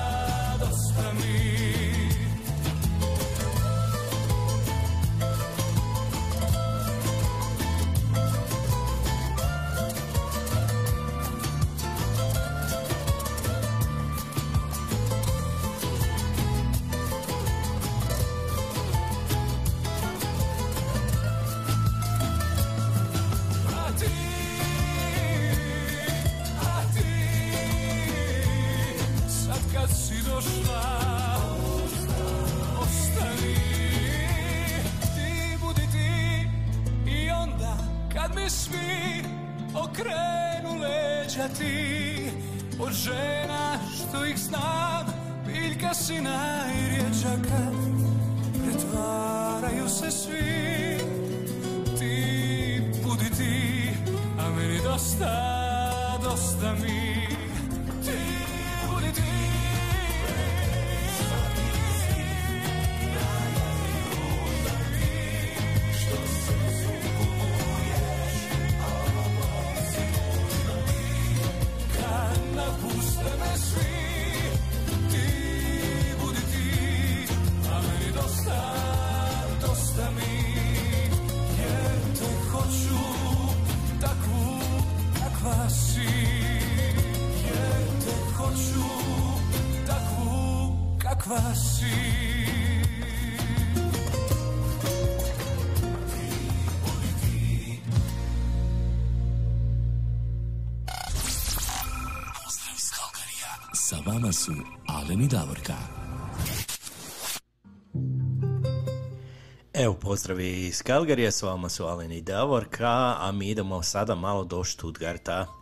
[38.72, 39.24] svi
[39.76, 42.30] okrenu leđa ti,
[42.80, 45.06] od žena što ih znam,
[45.46, 47.74] biljka si najrjeđa kad
[48.64, 50.98] pretvaraju se svi
[52.00, 53.90] ti budi ti,
[54.40, 57.21] a meni dosta, dosta mi.
[104.46, 104.52] Su
[104.88, 105.74] Alen i Davorka.
[109.74, 114.44] Evo pozdravi iz Kalgarija, s vama su Alen i Davorka, a mi idemo sada malo
[114.44, 115.61] do Stuttgarta.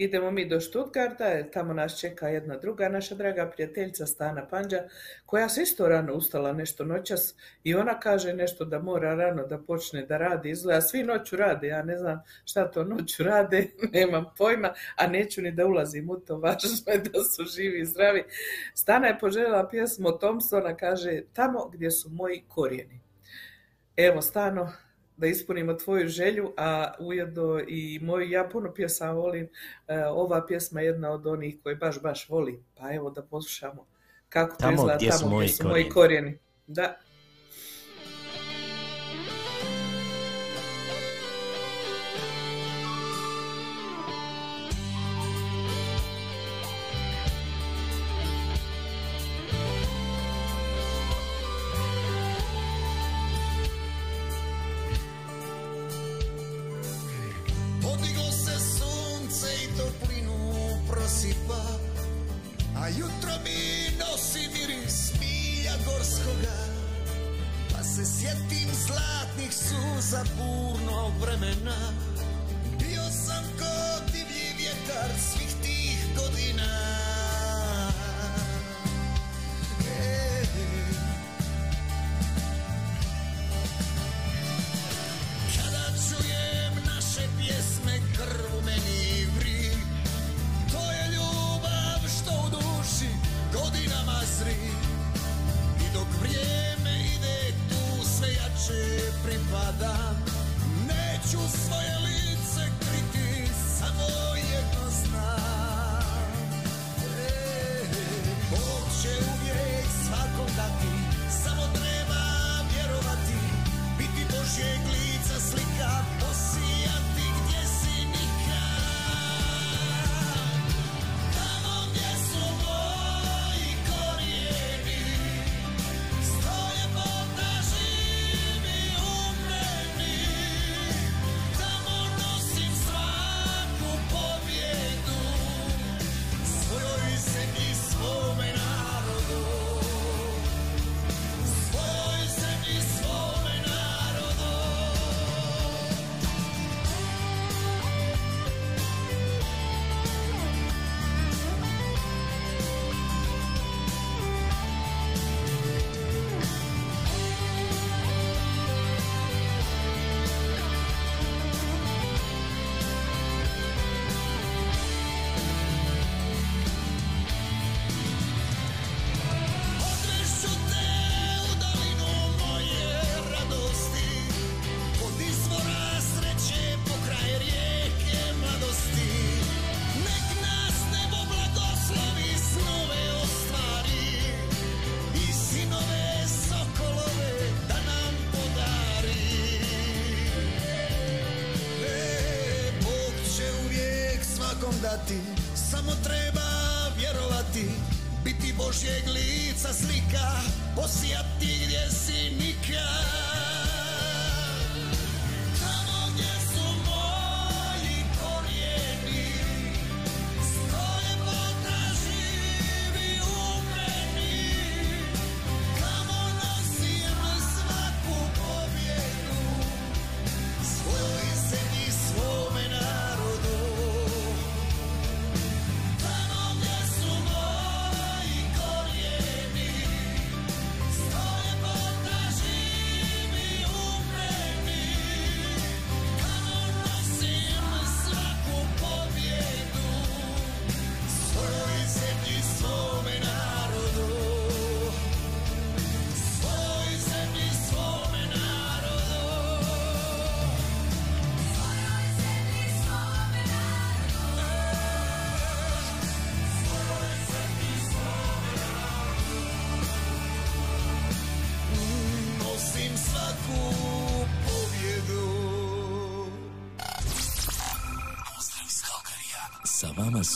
[0.00, 4.82] Idemo mi do Stuttgarta, jer tamo nas čeka jedna druga naša draga prijateljica Stana Panđa,
[5.26, 7.34] koja se isto rano ustala nešto noćas
[7.64, 10.50] i ona kaže nešto da mora rano da počne da radi.
[10.50, 15.42] Izgleda svi noću rade, ja ne znam šta to noću rade, nemam pojma, a neću
[15.42, 18.24] ni da ulazim u to, važno je da su živi i zdravi.
[18.74, 23.00] Stana je poželjela pjesmu Thompsona, kaže tamo gdje su moji korijeni.
[23.96, 24.72] Evo, Stano,
[25.20, 29.48] da ispunimo tvoju želju, a ujedno i moju, ja puno pjesama volim,
[29.88, 33.86] e, ova pjesma je jedna od onih koje baš, baš volim, pa evo da poslušamo
[34.28, 36.38] kako to Tamo izgleda tamo gdje su moji korijeni.
[36.66, 36.96] Da.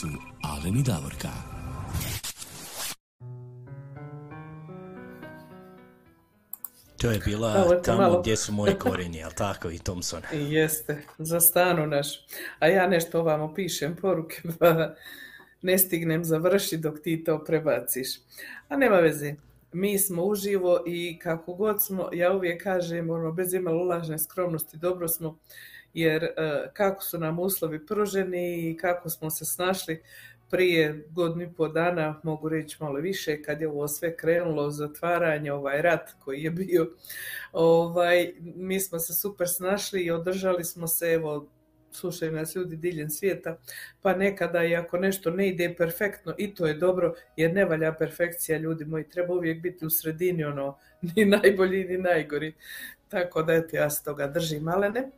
[0.00, 0.06] Su
[0.42, 1.28] Alen i Davorka.
[7.00, 8.20] To je bila to tamo malo.
[8.20, 10.22] gdje su moji korijeni, jel tako i Thompson?
[10.32, 12.08] I Jeste, za stanu naš.
[12.58, 14.94] A ja nešto ovamo pišem poruke, pa
[15.62, 18.08] ne stignem završiti dok ti to prebaciš.
[18.68, 19.34] A nema veze.
[19.72, 24.76] Mi smo uživo i kako god smo, ja uvijek kažem, ono, bez imalo lažne skromnosti,
[24.76, 25.38] dobro smo,
[25.94, 26.30] jer e,
[26.72, 30.02] kako su nam uslovi pruženi i kako smo se snašli
[30.50, 35.52] prije godinu i pol dana, mogu reći malo više, kad je ovo sve krenulo, zatvaranje,
[35.52, 36.90] ovaj rat koji je bio,
[37.52, 41.48] ovaj, mi smo se super snašli i održali smo se, evo,
[41.94, 43.56] slušaju nas ljudi diljem svijeta,
[44.02, 47.92] pa nekada i ako nešto ne ide perfektno i to je dobro, jer ne valja
[47.92, 50.78] perfekcija ljudi moji, treba uvijek biti u sredini ono,
[51.16, 52.54] ni najbolji ni najgori.
[53.08, 55.10] Tako da eto, ja se toga držim malene.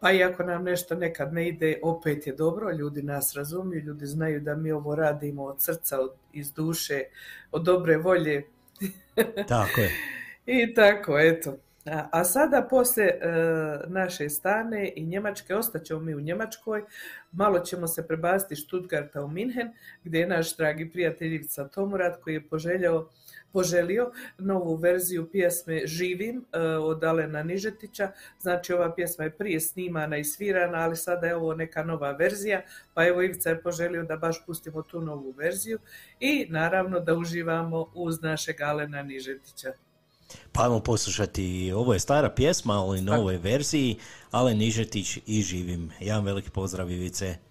[0.00, 4.06] Pa i ako nam nešto nekad ne ide, opet je dobro, ljudi nas razumiju, ljudi
[4.06, 7.02] znaju da mi ovo radimo od srca, od, iz duše,
[7.52, 8.46] od dobre volje,
[9.48, 9.90] Tako je.
[10.46, 11.56] i tako, eto.
[11.86, 13.18] A, a sada poslije e,
[13.86, 16.82] naše stane i Njemačke, ostaćemo mi u Njemačkoj,
[17.32, 19.72] malo ćemo se prebaciti Stuttgarta u Minhen,
[20.04, 23.08] gdje je naš dragi prijatelj Ivica Tomurat koji je poželjao,
[23.52, 28.12] poželio novu verziju pjesme Živim e, od Alena Nižetića.
[28.38, 32.62] Znači ova pjesma je prije snimana i svirana, ali sada je ovo neka nova verzija,
[32.94, 35.78] pa evo Ivica je poželio da baš pustimo tu novu verziju
[36.20, 39.72] i naravno da uživamo uz našeg Alena Nižetića.
[40.52, 43.96] Pa ajmo poslušati, ovo je stara pjesma, ali u novoj verziji,
[44.30, 45.90] Ale Nižetić i živim.
[46.00, 47.49] Jedan veliki pozdrav Ivice.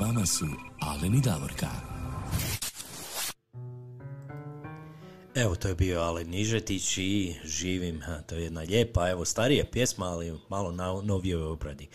[0.00, 0.46] Vama su
[0.80, 1.66] Alen i Davorka.
[5.34, 9.64] Evo, to je bio Alen Nižetić i živim, ha, to je jedna lijepa, evo, starija
[9.72, 11.88] pjesma, ali malo na novijoj obradi.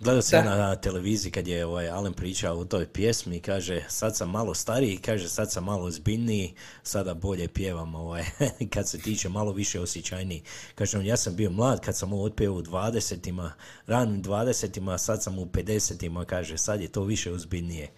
[0.00, 0.56] Gledao sam Da.
[0.56, 4.54] na televiziji kad je ovaj Alen pričao o toj pjesmi i kaže sad sam malo
[4.54, 8.24] stariji, kaže sad sam malo ozbiljniji, sada bolje pjevam ovaj,
[8.74, 10.42] kad se tiče malo više osjećajniji.
[10.74, 13.52] Kaže on, ja sam bio mlad kad sam ovo otpeo u 20-ima,
[13.86, 17.90] ranim 20-ima, sad sam u 50-ima, kaže sad je to više ozbiljnije.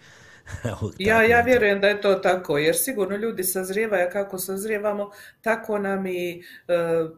[0.97, 5.77] Ja, ja vjerujem da je to tako, jer sigurno ljudi sazrijevaju, a kako sazrijevamo, tako
[5.77, 6.73] nam i e,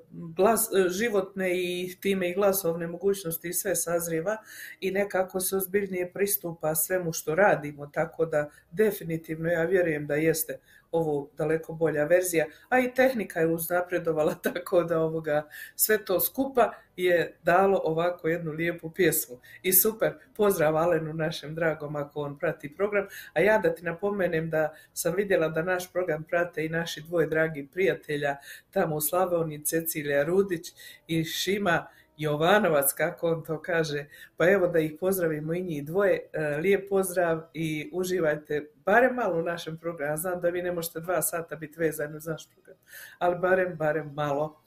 [0.09, 4.37] glas, e, životne i time i glasovne mogućnosti i sve sazrijeva
[4.79, 10.59] i nekako se ozbiljnije pristupa svemu što radimo, tako da definitivno ja vjerujem da jeste
[10.95, 16.73] ovo daleko bolja verzija, a i tehnika je uznapredovala tako da ovoga sve to skupa
[16.95, 19.39] je dalo ovako jednu lijepu pjesmu.
[19.63, 24.49] I super, pozdrav Alenu našem dragom ako on prati program, a ja da ti napomenem
[24.49, 28.35] da sam vidjela da naš program prate i naši dvoje dragi prijatelja
[28.71, 30.73] tamo u Slavoniji, Cecilija Rudić
[31.07, 31.87] i Šima
[32.17, 34.05] Jovanovac, kako on to kaže.
[34.37, 36.29] Pa evo da ih pozdravimo i njih dvoje.
[36.33, 40.17] E, Lijep pozdrav i uživajte barem malo u našem programu.
[40.17, 42.77] Znam da vi ne možete dva sata biti vezani uz naš program,
[43.19, 44.61] ali barem, barem malo.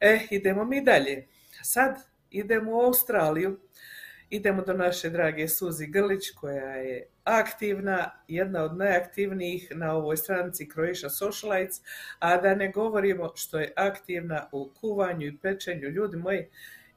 [0.00, 1.26] E, idemo mi dalje.
[1.62, 1.96] Sad
[2.30, 3.60] idemo u Australiju.
[4.30, 10.68] Idemo do naše drage Suzi Grlić koja je aktivna, jedna od najaktivnijih na ovoj stranici
[10.74, 11.80] Croatia Socialites,
[12.18, 15.88] a da ne govorimo što je aktivna u kuvanju i pečenju.
[15.88, 16.46] Ljudi moji,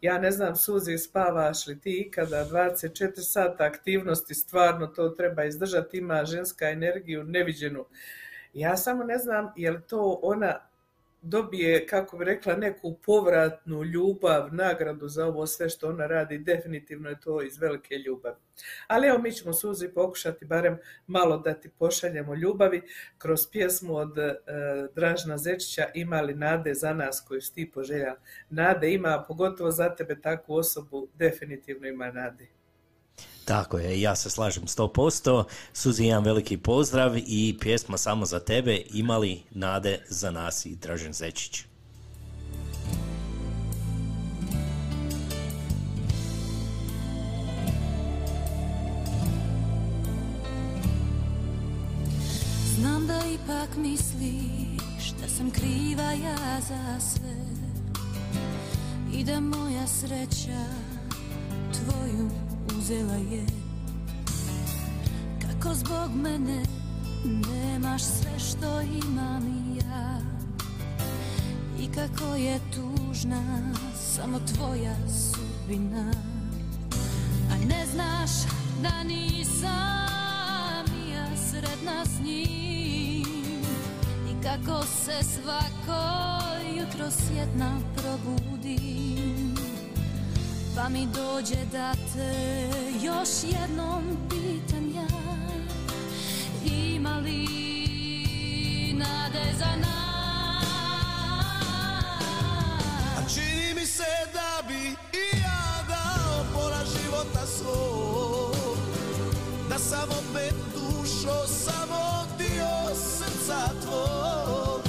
[0.01, 5.97] ja ne znam Suzi spavaš li ti ikada 24 sata aktivnosti, stvarno to treba izdržati,
[5.97, 7.85] ima ženska energiju neviđenu.
[8.53, 10.68] Ja samo ne znam je li to ona
[11.21, 17.09] dobije, kako bi rekla, neku povratnu ljubav, nagradu za ovo sve što ona radi, definitivno
[17.09, 18.35] je to iz velike ljubavi.
[18.87, 22.81] Ali evo mi ćemo Suzi pokušati barem malo da ti pošaljemo ljubavi
[23.17, 24.35] kroz pjesmu od e,
[24.95, 28.15] Dražna Zečića Ima li nade za nas koju si ti poželja?
[28.49, 32.58] Nade ima, pogotovo za tebe takvu osobu, definitivno ima nade.
[33.49, 35.43] Tako je, ja se slažem 100%.
[35.73, 38.81] Suzi, jedan veliki pozdrav i pjesma samo za tebe.
[38.93, 41.63] Imali nade za nas i Dražen Zečić.
[52.75, 57.35] Znam da ipak misliš da sam kriva ja za sve
[59.13, 60.65] I da moja sreća
[61.73, 62.48] tvoju
[62.89, 63.45] uzela je.
[65.41, 66.63] Kako zbog mene
[67.25, 70.19] nemaš sve što imam i ja?
[71.79, 76.11] I kako je tužna samo tvoja sudbina?
[77.51, 78.31] A ne znaš
[78.83, 83.63] da nisam ja sretna s njim.
[84.29, 86.01] I kako se svako
[86.77, 89.08] jutro sjetna probudim
[90.81, 92.69] Pa mi dođe da te
[93.03, 95.07] još jednom pitam ja
[96.73, 97.47] Ima li
[98.93, 100.65] nade za nas?
[103.17, 104.03] A čini mi se
[104.33, 104.87] da bi
[105.19, 108.77] i ja dao pola života svog
[109.69, 114.81] Da sam opet dušo, samo dio srca tvog.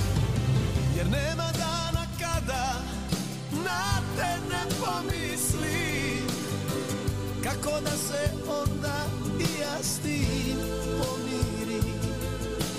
[0.97, 2.74] Jer nema dana kada
[3.64, 5.30] na te ne pomislim
[7.63, 9.05] Kako da se onda
[9.39, 10.57] i ja s tim
[10.99, 11.85] pomirim?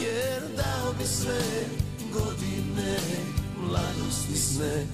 [0.01, 1.41] Jer dao bi sve
[2.13, 2.97] godine
[3.57, 4.85] mladosti sne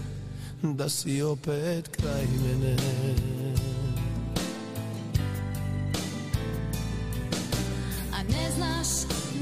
[0.61, 2.75] Da si opet kraj mene.
[8.13, 8.87] A ne znaš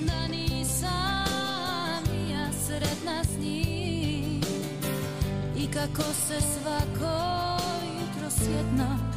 [0.08, 4.41] da nisam ja sretna s njim.
[5.58, 7.36] I kako se svako
[8.00, 9.14] jutro svjetna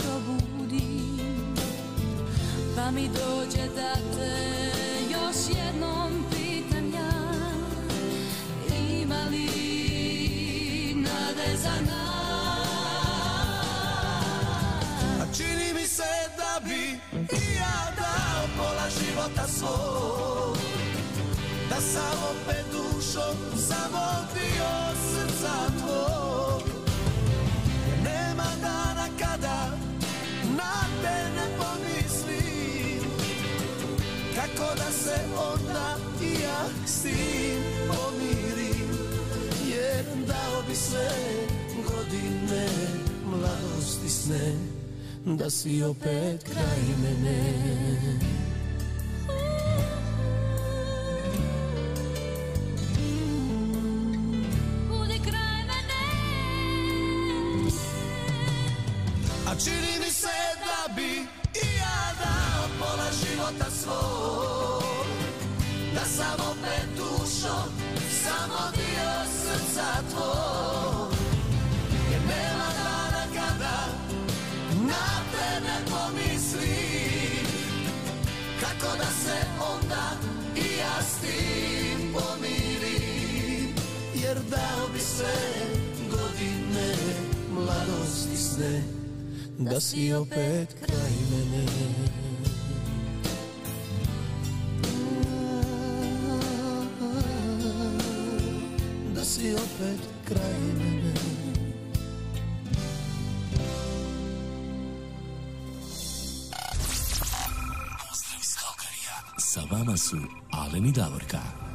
[2.78, 4.36] Pa mi dođe da te
[5.12, 7.10] još jednom pitam ja
[8.78, 12.68] Ima li nade za nas?
[15.20, 16.02] A čini mi se
[16.36, 17.00] da bi
[17.36, 20.58] i ja dao pola života svog
[21.70, 23.36] Da sam opet dušom
[23.68, 24.70] samo dio
[25.10, 26.62] srca tvog.
[27.88, 29.77] Jer nema dana kada
[34.58, 38.88] Kako da se onda i ja s tim pomirim
[39.70, 41.10] Jer dao bi sve
[41.74, 42.68] godine
[43.26, 44.54] mladosti sne
[45.24, 47.68] Da si opet kraj mene.
[59.64, 60.26] Čini mi se
[60.64, 61.02] da bi
[61.54, 64.17] i ja dao pola života svog
[65.98, 67.68] Da sam opet dušom
[68.22, 69.10] samo dio
[69.42, 71.12] srca tvog
[72.10, 73.78] Jer nema dana kada
[74.80, 77.46] na te ne pomislim.
[78.60, 79.38] Kako da se
[79.74, 80.10] onda
[80.56, 83.74] i ja s tim pomirim
[84.14, 85.34] Jer dao bi sve
[86.10, 86.94] godine
[87.50, 88.82] mladosti sne
[89.58, 92.27] Da si opet kraj mene
[99.28, 101.12] si opet kraj mene
[108.00, 109.16] Pozdrav iz Kalkarija.
[109.38, 110.16] Sa vama su
[110.52, 111.67] Alen i Davorka.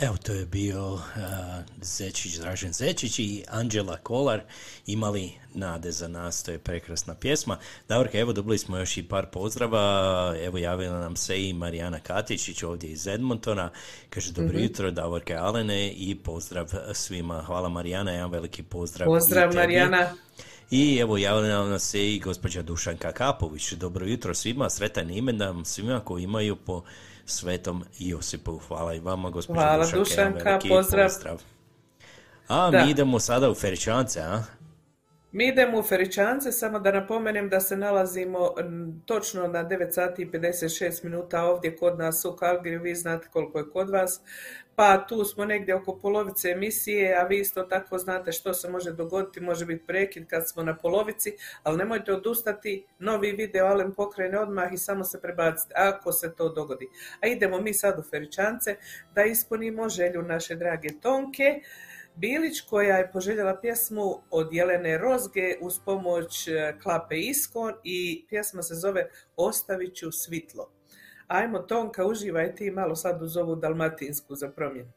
[0.00, 1.00] Evo, to je bio uh,
[1.82, 4.40] Zečić, Dražen Zečić i Anđela Kolar
[4.86, 7.58] imali nade za nas, to je prekrasna pjesma.
[7.88, 12.62] Davorka, evo dobili smo još i par pozdrava, evo javila nam se i Marijana Katičić
[12.62, 13.70] ovdje iz Edmontona,
[14.10, 14.62] kaže dobro Mhm.
[14.62, 17.42] jutro Davorka Alene i pozdrav svima.
[17.42, 19.06] Hvala Marijana, jedan veliki pozdrav.
[19.06, 19.54] Pozdrav.
[19.54, 20.12] Marijana.
[20.70, 23.72] I evo javila nam se i gospođa Dušanka Kapović.
[23.72, 26.82] Dobro jutro svima, sretan imendan svima koji imaju po
[27.30, 28.58] svetom Josipu.
[28.68, 29.98] Hvala i vama, gospođa Hvala, Dušanka.
[29.98, 31.42] Dušanka, veliki pozdrav.
[32.48, 32.84] A, Da.
[32.84, 34.42] mi idemo sada u Feričance, a?
[35.32, 38.54] Mi idemo u Feričance, samo da napomenem da se nalazimo
[39.06, 43.58] točno na 9 sati i 56 minuta ovdje kod nas u Calgary, vi znate koliko
[43.58, 44.20] je kod vas,
[44.80, 48.92] pa tu smo negdje oko polovice emisije, a vi isto tako znate što se može
[48.92, 54.38] dogoditi, može biti prekid kad smo na polovici, ali nemojte odustati, novi video Alen pokrene
[54.38, 56.88] odmah i samo se prebacite ako se to dogodi.
[57.22, 58.76] A idemo mi sad u Feričance
[59.14, 61.60] da ispunimo želju naše drage Tonke,
[62.14, 68.62] Bilić koja je poželjela pjesmu od Jelene Rozge uz pomoć e, Klape Iskon i pjesma
[68.62, 70.79] se zove Ostavit ću svitlo.
[71.30, 74.90] Ajmo Tonka, uživaj ti malo sad uz ovu dalmatinsku za promjenu.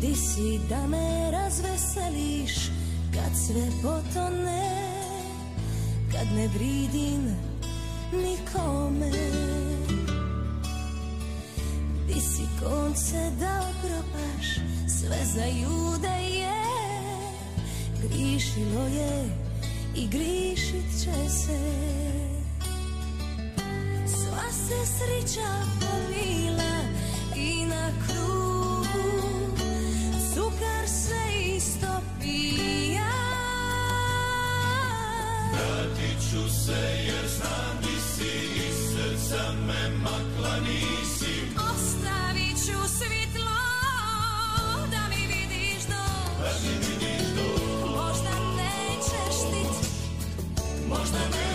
[0.00, 2.54] Di si da me razveseliš
[3.14, 4.62] kad sve potone
[6.12, 7.36] Kad ne vridim
[8.12, 9.12] nikome
[12.12, 14.46] ti si konce da propaš
[14.86, 16.62] Sve za jude je.
[18.02, 19.24] Grišilo je
[19.94, 21.58] I grišit će se.
[24.06, 25.50] Sva se sreća
[25.80, 26.74] pomila
[27.36, 29.08] I na krugu
[30.34, 33.12] Sukar se isto pija.
[35.52, 38.30] Vratit ću se jer znam di si
[38.68, 41.21] iz srca me makla nisi
[51.12, 51.51] Možda nećeš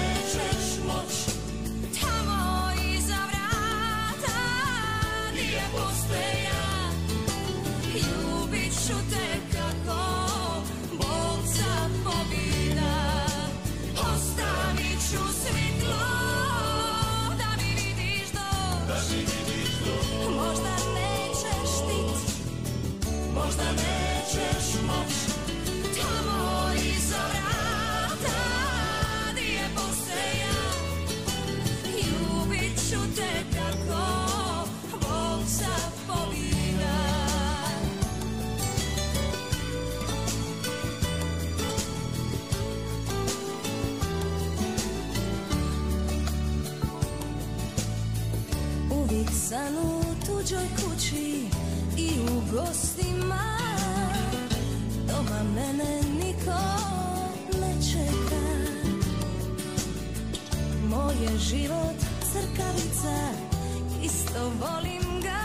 [49.50, 51.48] sam u tuđoj kući
[51.98, 53.58] i u gostima.
[55.08, 56.60] Doma mene niko
[57.62, 58.46] ne čeka.
[60.90, 61.98] Moj je život
[62.32, 63.18] crkavica,
[64.04, 65.44] isto volim ga.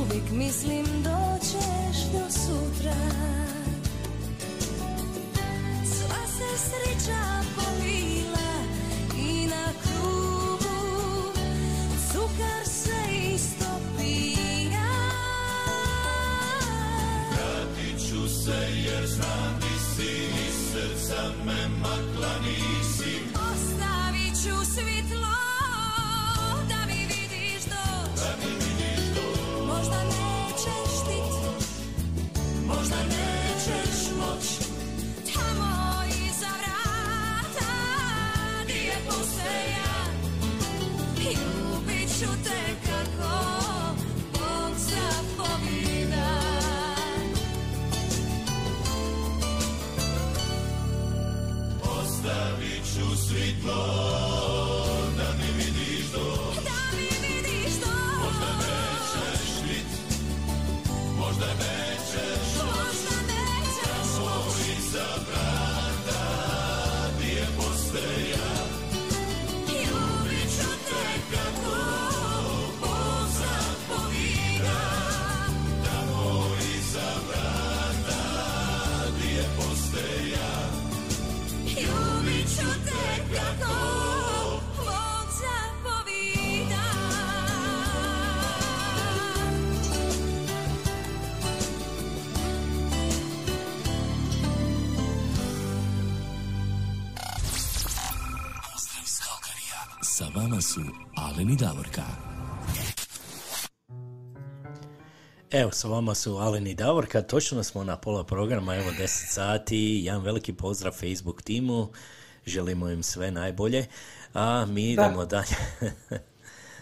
[0.00, 2.96] Uvijek mislim doćeš do sutra.
[5.84, 7.40] Sva se sreća
[18.90, 20.12] jer znam di si
[20.48, 22.89] Iz srca me makla nisi
[53.70, 54.09] svitlo
[100.50, 100.80] Sa vama su
[101.16, 102.02] Alen i Davorka.
[105.50, 110.00] Evo, sa vama su Alen i Davorka, točno smo na pola programa, evo 10 sati,
[110.04, 111.88] jedan veliki pozdrav Facebook timu,
[112.46, 113.86] želimo im sve najbolje,
[114.34, 115.56] a mi idemo dalje.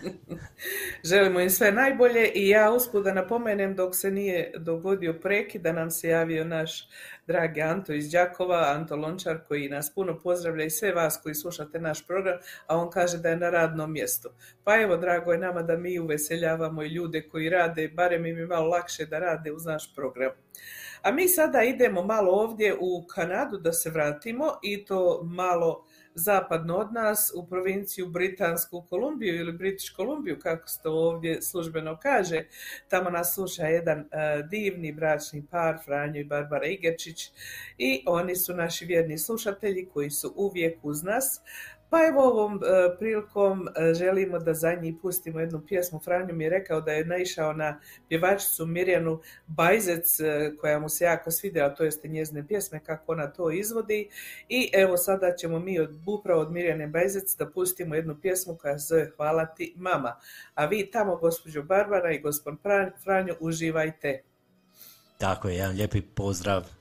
[1.11, 5.72] Želimo im sve najbolje i ja usput da napomenem dok se nije dogodio prekid da
[5.72, 6.88] nam se javio naš
[7.26, 11.80] dragi Anto iz Đakova, Anto Lončar koji nas puno pozdravlja i sve vas koji slušate
[11.80, 14.28] naš program, a on kaže da je na radnom mjestu.
[14.64, 18.46] Pa evo drago je nama da mi uveseljavamo i ljude koji rade, barem im je
[18.46, 20.30] malo lakše da rade uz naš program.
[21.03, 25.84] A mi sada idemo malo ovdje u Kanadu da se vratimo i to malo
[26.18, 31.98] zapadno od nas u provinciju Britansku Kolumbiju ili British Kolumbiju kako se to ovdje službeno
[32.02, 32.44] kaže.
[32.88, 34.06] Tamo nas sluša jedan e,
[34.50, 37.30] divni bračni par Franjo i Barbara Igerčić
[37.78, 41.40] i oni su naši vjerni slušatelji koji su uvijek uz nas.
[41.91, 46.01] Pa evo ovom e, prilikom e, želimo da za njih pustimo jednu pjesmu.
[46.05, 51.05] Franjo mi je rekao da je naišao na pjevačicu Mirjanu Bajzec e, koja mu se
[51.05, 54.09] jako svidjela, to jeste njezine pjesme, kako ona to izvodi.
[54.49, 58.78] I evo sada ćemo mi od, upravo od Mirjane Bajzec da pustimo jednu pjesmu koja
[58.78, 60.16] se zove Hvala ti mama.
[60.55, 64.22] A vi tamo, gospođo Barbara i gospod Fran- Franjo, uživajte.
[65.18, 66.78] Tako je, jedan lijepi pozdrav.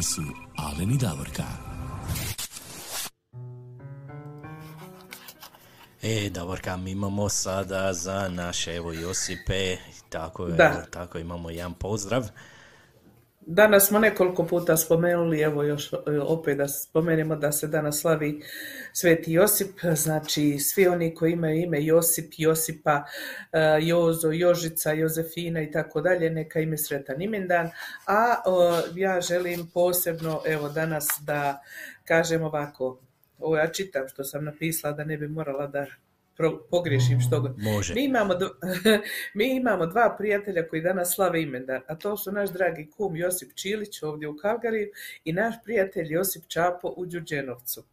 [0.00, 0.22] Vama su
[0.56, 1.42] Alen i Davorka.
[6.02, 9.76] E, Davorka, mi imamo sada za naše, evo, Josipe,
[10.08, 10.86] tako, je, Da.
[10.90, 12.28] tako imamo jedan pozdrav.
[13.40, 18.42] Danas smo nekoliko puta spomenuli, evo još e, opet da spomenemo da se danas slavi
[18.92, 23.04] Sveti Josip, znači svi oni koji imaju ime Josip, Josipa,
[23.52, 27.70] e, Jozo, Jožica, Jozefina i tako dalje, neka ime sretan imendan,
[28.06, 28.34] a
[28.94, 31.62] ja želim posebno evo danas da
[32.04, 33.00] kažem ovako,
[33.38, 35.86] ovo ja čitam što sam napisala da ne bi morala da
[36.40, 37.58] pro- pogriješim što god.
[37.58, 37.94] Može.
[37.94, 38.46] Mi imamo, d-
[39.38, 43.54] mi imamo dva prijatelja koji danas slave imendan, a to su naš dragi kum Josip
[43.54, 44.88] Čilić ovdje u Kalgariju
[45.24, 47.84] i naš prijatelj Josip Čapo u Đurđenovcu.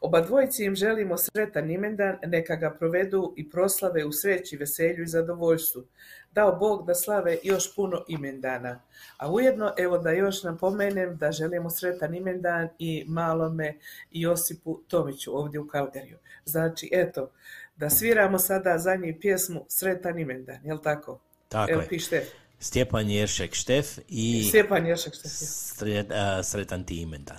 [0.00, 5.06] Oba dvojici im želimo sretan imendan, neka ga provedu i proslave u sreći, veselju i
[5.06, 5.84] zadovoljstvu.
[6.32, 8.80] Dao Bog da slave još puno imendana.
[9.16, 13.78] A ujedno, evo da još napomenem da želimo sretan imendan i malome
[14.10, 16.18] Josipu Tomiću ovdje u Kalgariju.
[16.44, 17.32] Znači, eto,
[17.80, 21.20] da sviramo sada za njih pjesmu Sretan imendan, jel tako?
[21.48, 21.88] Tako Evo, je.
[21.88, 22.26] pište.
[22.58, 25.30] Stjepan Jeršek Štef i Stjepan Jeršek Štef.
[25.30, 27.38] sre- sretan ti imendan.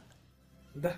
[0.75, 0.93] Da.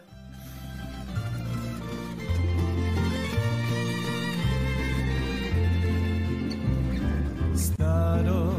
[7.55, 8.53] Staro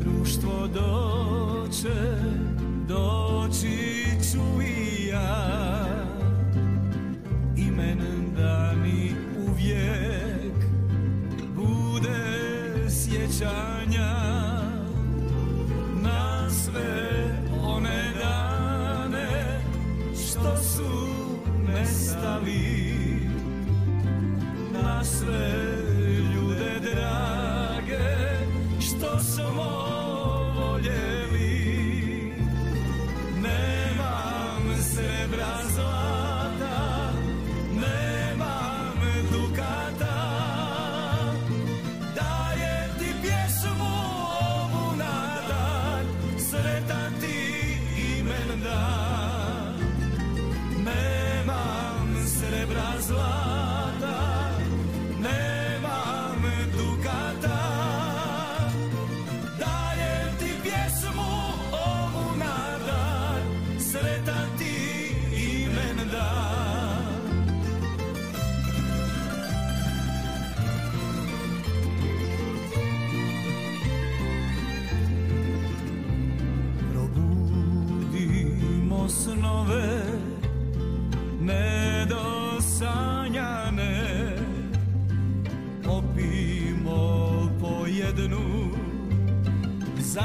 [0.00, 1.98] društvo doće,
[2.88, 5.46] doći ću i ja.
[7.56, 8.00] Imen
[13.36, 14.14] sjećanja
[16.02, 17.24] na sve
[17.62, 19.60] one dane
[20.14, 21.08] što su
[21.68, 22.86] nestali
[24.72, 25.85] na sve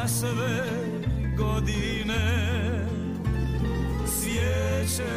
[0.02, 0.64] za sve
[1.38, 2.86] godine.
[4.08, 5.14] Svijeće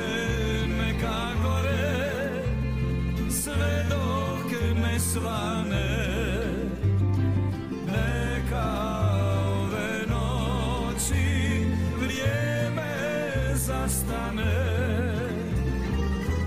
[0.78, 2.31] neka gore
[3.31, 4.52] sve dok
[4.82, 6.09] ne svane.
[7.86, 8.70] Neka
[9.48, 11.66] ove noći
[12.01, 12.94] vrijeme
[13.55, 14.55] zastane.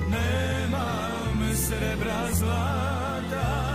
[0.09, 3.66] Nemam srebra zlata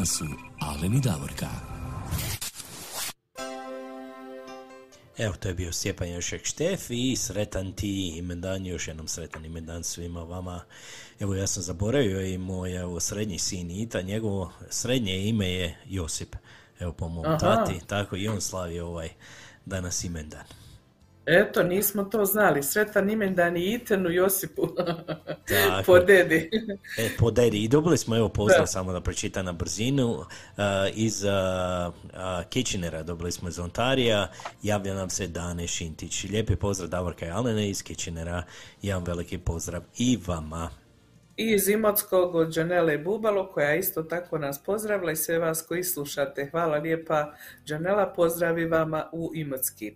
[0.00, 0.24] Vama su
[0.60, 1.48] Alen i Davorka.
[5.18, 9.84] Evo, to je bio Stjepan Jošek Štef i sretan ti imendan, još jednom sretan imendan
[9.84, 10.60] svima vama.
[11.18, 16.36] Evo, ja sam zaboravio i moj evo, srednji sin Ita, njegovo srednje ime je Josip.
[16.78, 17.38] Evo, po mom Aha.
[17.38, 19.08] tati, tako i on slavi ovaj
[19.64, 20.44] danas imendan.
[21.32, 22.62] Eto, nismo to znali.
[22.62, 24.62] Sretan imendan i Itenu Josipu.
[25.48, 25.82] Tako.
[25.86, 26.50] po dedi.
[26.98, 27.64] E, po dedi.
[27.64, 28.66] I dobili smo, evo, pozdrav Da.
[28.66, 30.10] samo da pročitam na brzinu.
[30.10, 30.24] uh,
[30.94, 31.30] iz uh,
[32.04, 32.10] uh,
[32.48, 34.30] Kitchenera dobili smo iz Ontarija.
[34.62, 36.24] Javlja nam se Dane Šintić.
[36.24, 38.42] Lijepi pozdrav Davorka i Alene iz Kitchenera.
[38.82, 40.70] Jedan veliki pozdrav i vama.
[41.36, 45.84] i iz Imotskog od Đanele Bubalo koja isto tako nas pozdravila i sve vas koji
[45.84, 46.48] slušate.
[46.50, 47.32] Hvala lijepa
[47.66, 49.94] Đanela, pozdravi vama u Imotski.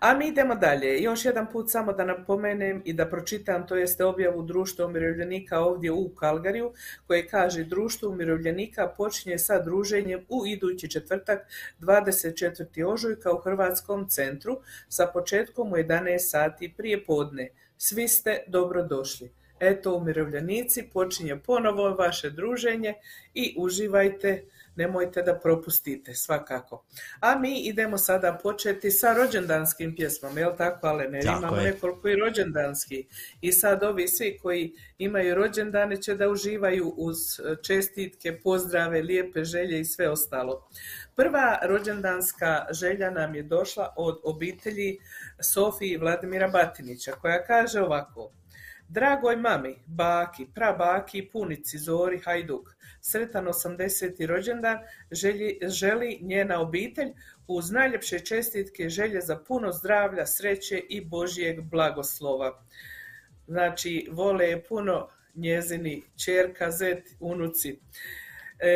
[0.00, 1.02] A mi idemo dalje.
[1.02, 5.92] Još jedan put samo da napomenem i da pročitam, to jeste objavu Društva umirovljenika ovdje
[5.92, 6.72] u Kalgariju,
[7.06, 11.46] koje kaže Društvo umirovljenika počinje sa druženjem u idući četvrtak
[11.80, 12.84] 24.
[12.86, 17.48] ožujka u Hrvatskom centru sa početkom u 11 sati prije podne.
[17.76, 19.30] Svi ste dobrodošli.
[19.60, 22.94] Eto, umirovljenici, počinje ponovo vaše druženje
[23.34, 24.44] i uživajte
[24.80, 26.84] nemojte da propustite, svakako.
[27.20, 31.20] A mi idemo sada početi sa rođendanskim pjesmama, jel tako, Alene?
[31.20, 31.72] Tako Imamo je.
[31.72, 33.06] nekoliko i rođendanski.
[33.40, 39.44] I sad ovi svi koji imaju rođendane će da uživaju uz e, čestitke, pozdrave, lijepe
[39.44, 40.68] želje i sve ostalo.
[41.16, 44.98] Prva rođendanska želja nam je došla od obitelji
[45.40, 48.30] Sofiji Vladimira Batinića, koja kaže ovako.
[48.88, 54.26] Dragoj mami, baki, prabaki, punici, Zori, Hajduk, sretan 80.
[54.26, 54.78] rođendan
[55.10, 57.08] želi, želi njena obitelj
[57.46, 62.64] uz najljepše čestitke želje za puno zdravlja, sreće i Božijeg blagoslova.
[63.46, 67.78] Znači, vole je puno njezini čerka, zet, unuci.
[68.58, 68.68] E,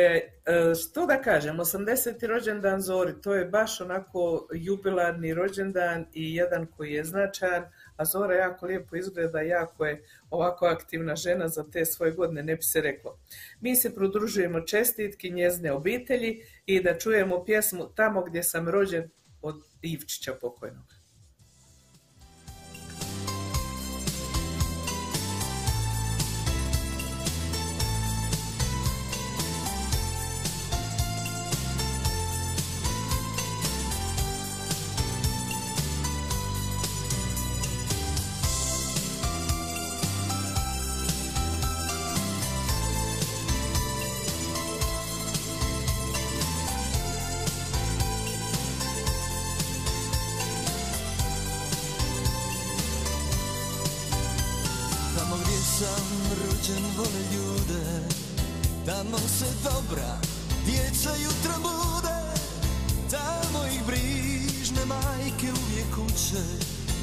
[0.45, 2.27] e, što da kažem, 80.
[2.27, 7.65] rođendan Zori, to je baš onako jubilarni rođendan i jedan koji je značajan,
[7.97, 12.55] a Zora jako lijepo izgleda, jako je ovako aktivna žena za te svoje godine, ne
[12.55, 13.19] bi se reklo.
[13.61, 19.09] Mi se prodružujemo čestitki njezne obitelji i da čujemo pjesmu Tamo gdje sam rođen
[19.41, 20.94] od Ivčića pokojnog.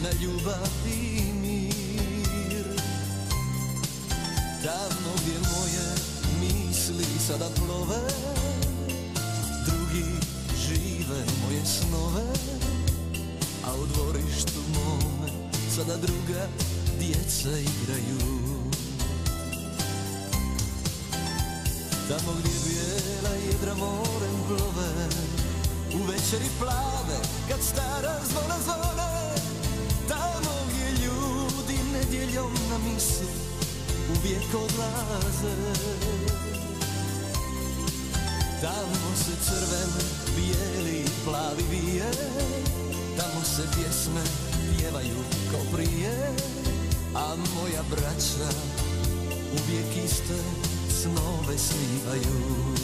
[0.02, 2.66] Na ljubav i mir.
[4.62, 5.86] Tamo gdje moje
[6.40, 8.00] misli sada plove
[9.66, 10.04] Drugi
[10.66, 12.24] žive moje snove
[13.64, 15.30] A u dvorištu mome
[15.76, 16.46] sada druga
[16.98, 18.42] djeca igraju.
[22.08, 25.08] Tamo gdje bijela jedra morem plove
[25.94, 27.18] U večeri plave
[27.48, 29.11] kad stara zvona zvone
[32.22, 33.24] ljudi nedjeljom na misu
[34.16, 35.56] uvijek odlaze.
[38.60, 39.90] Tamo se crven,
[40.36, 42.10] bijeli, plavi vije
[43.16, 44.22] Tamo se pjesme
[44.78, 45.16] pjevaju
[45.50, 46.32] kao prije
[47.14, 48.56] A moja braća
[49.52, 50.38] uvijek iste
[51.02, 52.74] snove snivaju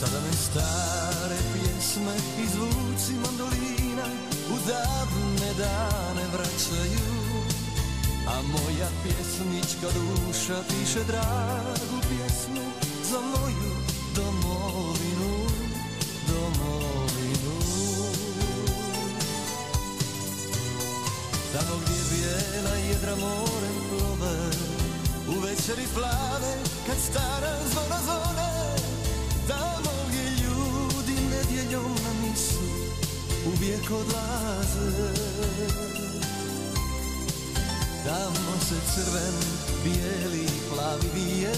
[0.00, 2.14] Sada me stare pjesme
[2.44, 3.81] i zvuci mandolina U
[4.66, 7.22] davne dane vraćaju
[8.26, 11.71] a moja pjesnička duša piše dragu
[33.92, 35.12] odlaze.
[38.04, 39.36] Tamo se crven,
[39.84, 41.52] bijeli, plavi vije.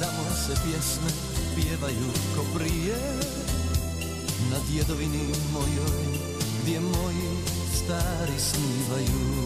[0.00, 1.10] Tamo se pjesme
[1.54, 2.96] pjevaju ko prije.
[4.50, 6.18] Na djedovini mojoj
[6.62, 7.28] gdje moji
[7.74, 9.44] stari snivaju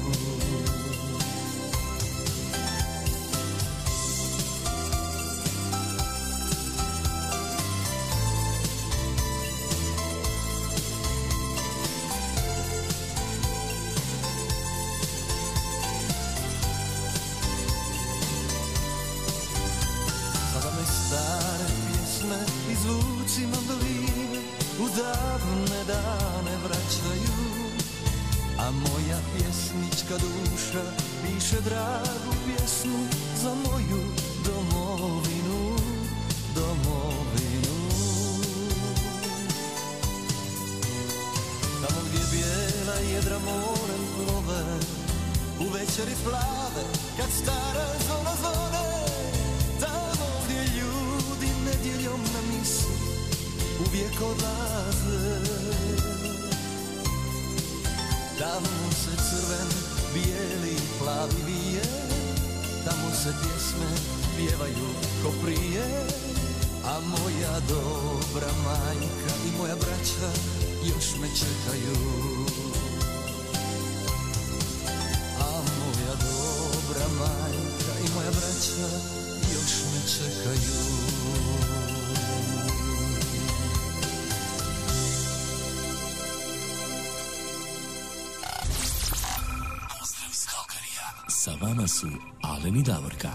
[92.01, 92.07] su
[92.43, 93.29] Alen i Davorka.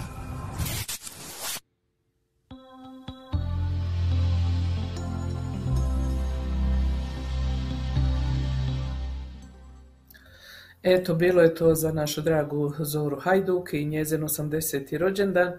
[10.83, 14.97] Eto, bilo je to za našu dragu Zoru Hajduk i njezin 80.
[14.97, 15.53] rođendan.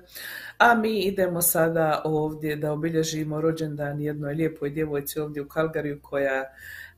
[0.58, 6.44] A mi idemo sada ovdje da obilježimo rođendan jednoj lijepoj djevojci ovdje u Kalgariju koja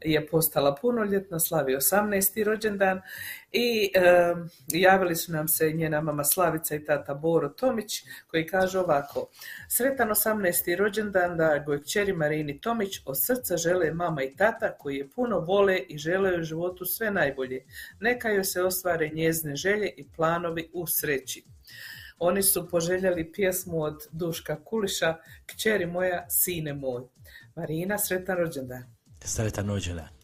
[0.01, 2.45] je postala punoljetna, slavi 18.
[2.45, 3.01] rođendan
[3.57, 4.35] i e,
[4.69, 9.29] javili su nam se njena mama Slavica i tata Boro Tomić koji kaže ovako
[9.69, 10.77] Sretan 18.
[10.77, 11.39] rođendan
[11.85, 16.39] kćeri Marini Tomić od srca žele mama i tata koji je puno vole i žele
[16.39, 17.65] u životu sve najbolje.
[18.01, 21.45] Neka joj se ostvare njezne želje i planovi u sreći.
[22.19, 25.17] Oni su poželjeli pjesmu od Duška Kuliša
[25.47, 27.03] Kćeri moja, sine moj.
[27.55, 28.85] Marina, sretan rođendan.
[29.25, 30.16] Sretan rođendan.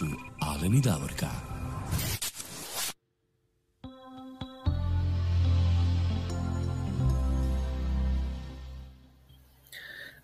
[0.00, 0.06] Su
[0.40, 1.26] Alen i Davorka.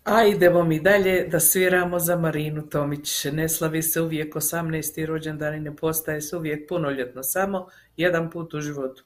[0.03, 3.25] A idemo mi dalje da sviramo za Marinu Tomić.
[3.25, 5.05] Ne slavi se uvijek 18.
[5.05, 7.67] rođendan i ne postaje se uvijek punoljetno, samo
[7.97, 9.03] jedan put u životu.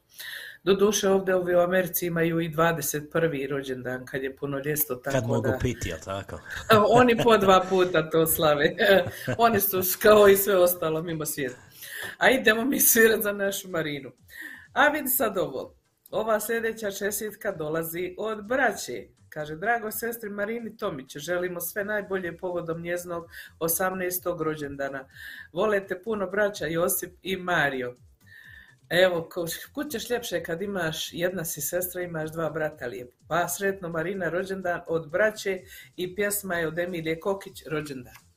[0.63, 3.49] Doduše ovdje u Americi imaju i 21.
[3.49, 5.57] rođendan kad je punoljestvo, tako Kad mogu da...
[5.61, 6.39] piti, jel tako?
[6.99, 8.75] Oni po dva puta to slave.
[9.37, 11.57] Oni su kao i sve ostalo mimo svijeta.
[12.17, 14.11] A idemo mi svirati za našu Marinu.
[14.73, 15.75] A vidi sad ovo.
[16.11, 19.07] Ova sljedeća čestitka dolazi od braće.
[19.29, 23.27] Kaže, drago sestri Marini Tomić, želimo sve najbolje povodom njezinog
[23.59, 24.43] 18.
[24.43, 25.05] rođendana.
[25.53, 27.95] Volete puno braća Josip i Mario.
[28.91, 29.29] Evo,
[29.73, 33.17] kud ćeš ljepše kad imaš, jedna si sestra, imaš dva brata lijepo.
[33.27, 35.61] Pa sretno Marina rođendan od braće
[35.95, 38.30] i pjesma je od Emilije Kokić rođendan.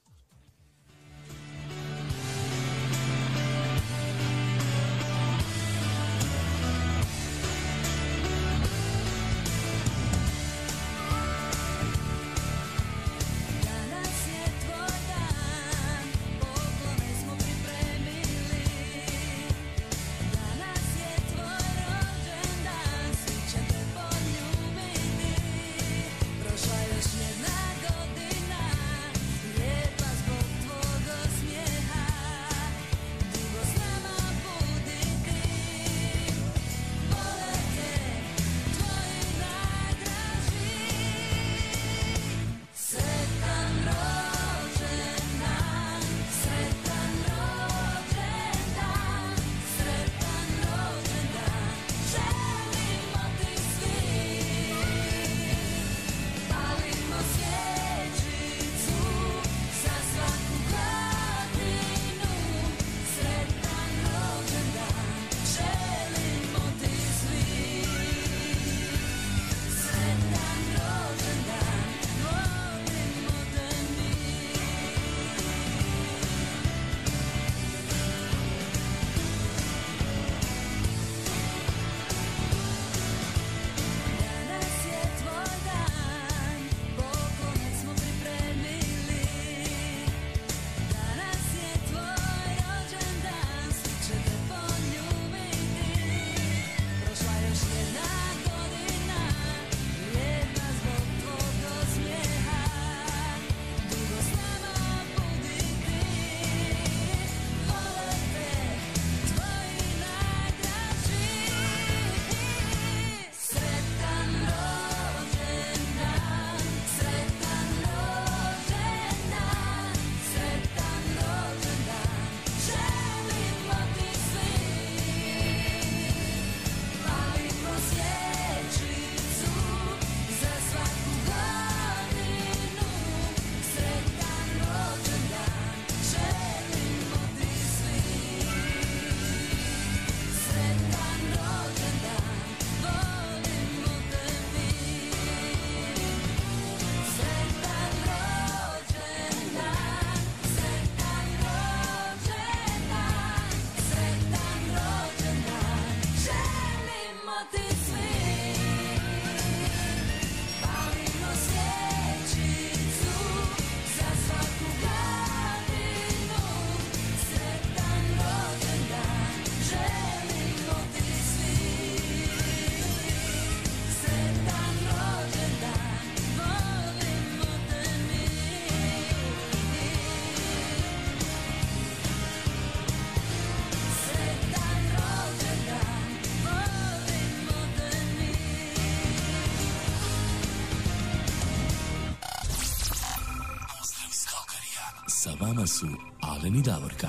[195.55, 195.87] Vama su
[196.23, 197.09] Alen i Davorka.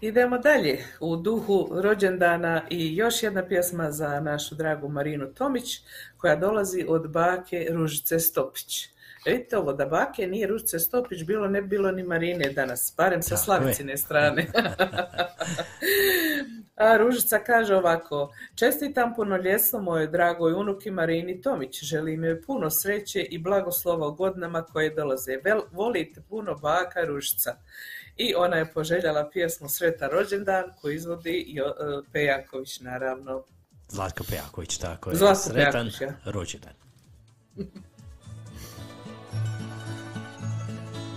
[0.00, 5.80] Idemo dalje u duhu rođendana i još jedna pjesma za našu dragu Marinu Tomić
[6.16, 8.91] koja dolazi od bake Ružice Stopić.
[9.24, 13.22] Vidite ovo, da bake nije Ružice Stopić bilo, ne bi bilo ni Marine danas, barem
[13.22, 13.36] sa.
[13.36, 14.46] Slavicine strane.
[16.74, 23.22] A Ružica kaže ovako, čestitam punoljetstvo mojoj dragoj unuki Marini Tomić, želim joj puno sreće
[23.22, 25.36] i blagoslova u godinama koje dolaze.
[25.44, 27.56] Vel, volite puno baka Ružica.
[28.16, 31.62] I ona je poželjala pjesmu Sretan rođendan koju izvodi e,
[32.12, 33.44] Pejaković naravno.
[33.88, 35.16] Zlatko Pejaković, tako je.
[35.16, 36.32] Zlatko Sretan Pejaković, ja.
[36.32, 36.72] rođendan.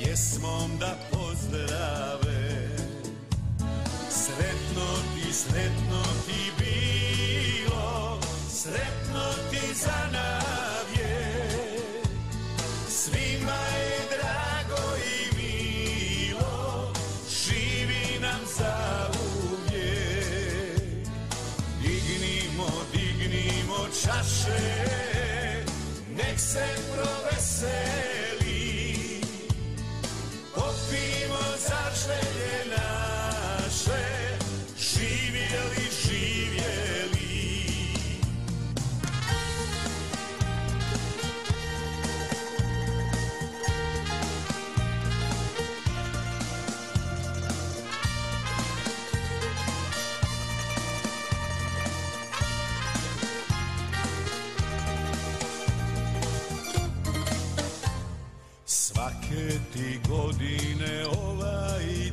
[0.00, 2.68] Pjesmom da pozdrave.
[4.10, 8.18] Sretno ti, sretno ti bilo
[8.48, 11.36] Sretno ti za navje.
[12.88, 16.92] Svima je drago i milo
[17.28, 19.10] Živi nam za
[19.50, 21.08] uvijek
[21.82, 24.84] Dignimo, dignimo čaše,
[26.16, 28.09] nek se proveseli.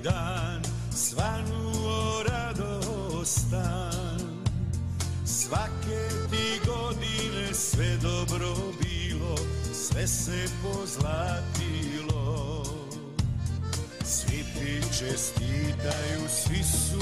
[0.07, 0.61] Dan
[0.91, 4.19] svanuo radostan
[5.25, 9.35] Svake ti godine sve dobro bilo,
[9.73, 12.63] sve se pozlatilo.
[14.03, 17.01] Svi ti čestitaju, svi su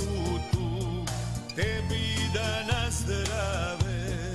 [0.51, 1.05] tu,
[1.55, 4.33] tebi danas zdrave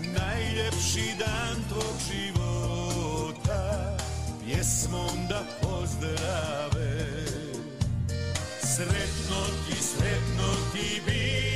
[0.00, 3.96] Najljepši dan tvog života
[4.44, 6.73] Pjesmom da pozdrave
[8.74, 11.53] Sretno ti, sretno ti bilo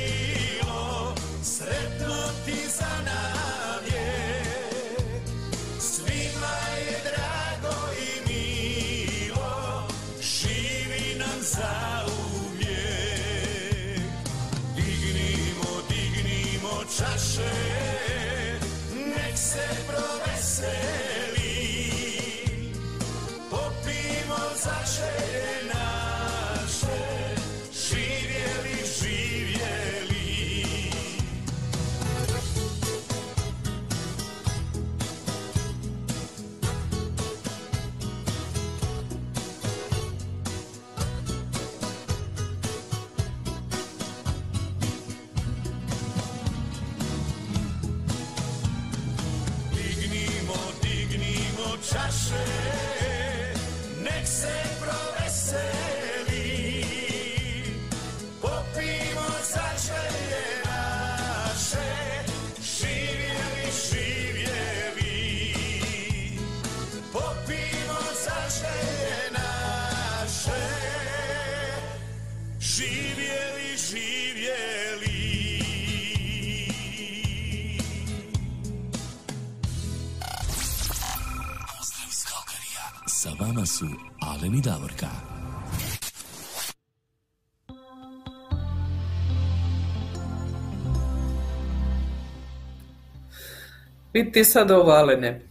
[94.19, 95.41] Vidi ti sad ovo, Alene.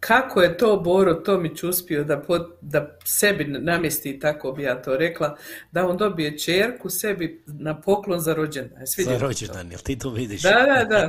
[0.00, 2.22] Kako je to Boro Tomić uspio da,
[2.60, 5.36] da sebi namjesti, tako bi ja to rekla,
[5.72, 8.86] da on dobije čerku sebi na poklon za rođendan.
[8.86, 10.42] Za rođendan, jel ti to vidiš?
[10.42, 11.08] Da, da, da.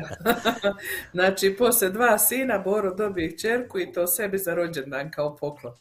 [1.14, 5.74] znači, poslije dva sina Boro dobije čerku i to sebi za rođendan kao poklon.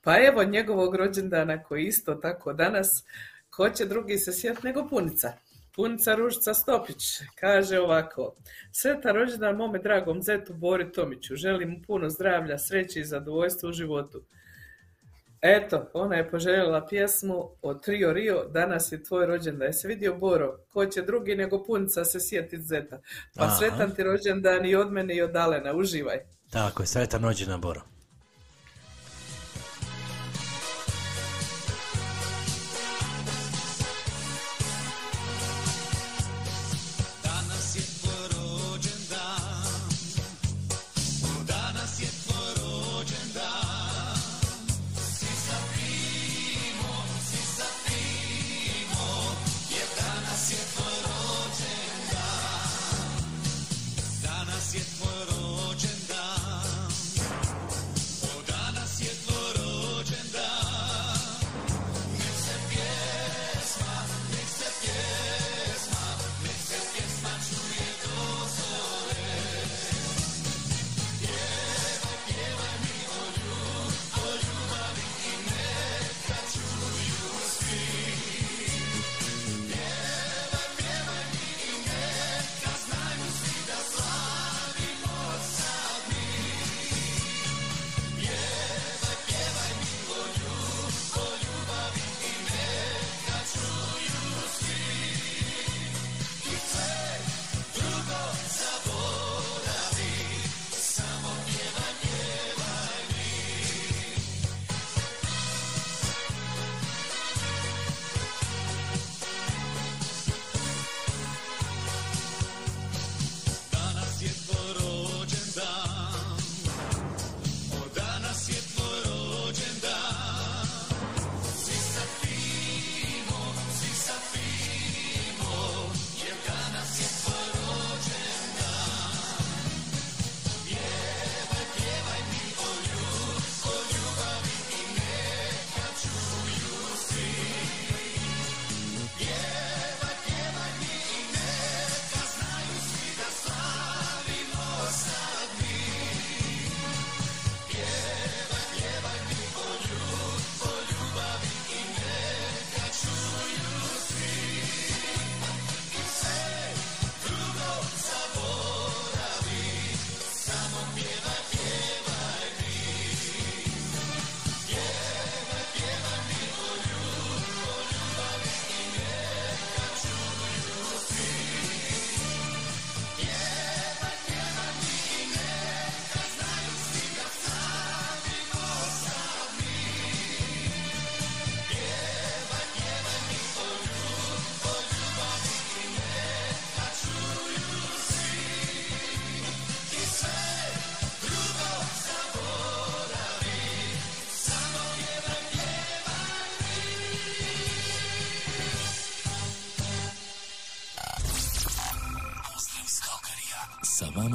[0.00, 3.04] Pa evo njegovog rođendana koji isto tako danas,
[3.50, 5.32] ko će drugi se sjet nego Punica.
[5.78, 8.34] Punica Ružica Stopić kaže ovako,
[8.72, 13.72] sretan rođendan mome dragom zetu Bori Tomiću, želim mu puno zdravlja, sreće i zadovoljstva u
[13.72, 14.22] životu.
[15.42, 19.66] Eto, ona je poželjela pjesmu od Trio Rio, danas je tvoj rođendan.
[19.66, 20.58] Jesi vidio Boro?
[20.72, 23.00] Ko će drugi nego punica se sjetit zeta.
[23.36, 23.56] Pa Aha.
[23.56, 26.18] sretan ti rođendan i od mene i od Alena, uživaj.
[26.50, 27.97] Tako je, sretan rođendan Boro.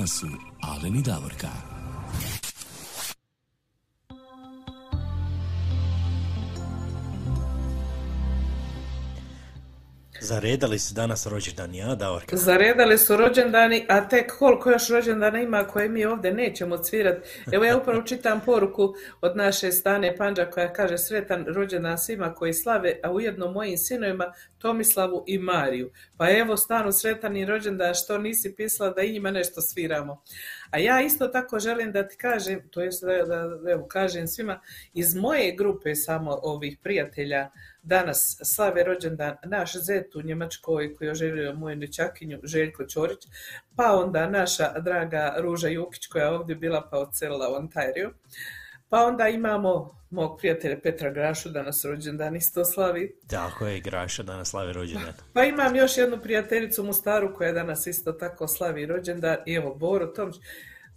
[0.08, 0.28] Su
[0.62, 1.73] Alen i Davorka.
[10.34, 12.38] Zaredali su danas rođendan, ja, Davorka?
[12.38, 17.30] Zaredali su rođendani, a tek koliko još rođendana ima koje mi ovdje nećemo cvirati.
[17.52, 22.54] Evo ja upravo čitam poruku od naše Stane Panđa koja kaže sretan rođendan svima koji
[22.54, 25.92] slave, a ujedno mojim sinovima Tomislavu i Mariju.
[26.18, 30.22] Pa evo stanu sretan i rođendan što nisi pisala da i njima nešto sviramo.
[30.72, 34.62] A ja isto tako želim da ti kažem, to jest da, da evo, kažem svima,
[34.94, 37.50] iz moje grupe samo ovih prijatelja
[37.84, 43.20] danas slave rođendan naš zet u Njemačkoj koji je oželio moju nečakinju Željko Ćorić,
[43.76, 48.14] pa onda naša draga Ruža Jukić koja je ovdje bila pa odselila u Ontario.
[48.90, 53.16] Pa onda imamo mog prijatelja Petra Grašu danas rođendan isto slavi.
[53.28, 55.14] Tako je, Graša danas slavi rođendan.
[55.34, 59.76] Pa imam još jednu prijateljicu u Mostaru koja danas isto tako slavi rođendan i evo
[59.76, 60.36] Boro Tomić.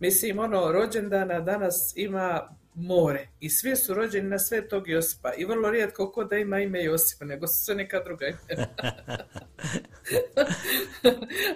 [0.00, 5.70] Mislim, ono, rođendana danas ima more i svi su rođeni na svetog Josipa i vrlo
[5.70, 8.66] rijetko ko da ima ime Josipa, nego su sve neka druga imena.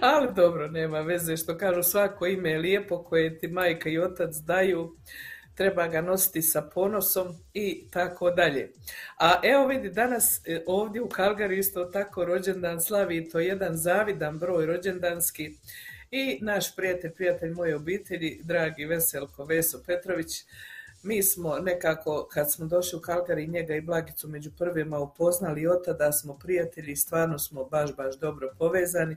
[0.00, 4.36] Ali dobro, nema veze što kažu svako ime je lijepo koje ti majka i otac
[4.36, 4.96] daju,
[5.54, 8.72] treba ga nositi sa ponosom i tako dalje.
[9.18, 13.46] A evo vidi, danas e, ovdje u Kalgari isto tako rođendan slavi i to je
[13.46, 15.50] jedan zavidan broj rođendanski
[16.10, 20.44] i naš prijatelj, prijatelj moje obitelji, dragi Veselko Veso Petrović,
[21.02, 25.66] mi smo nekako, kad smo došli u Kalgari, njega i Blagicu među prvima upoznali i
[25.66, 29.16] od tada smo prijatelji i stvarno smo baš, baš dobro povezani.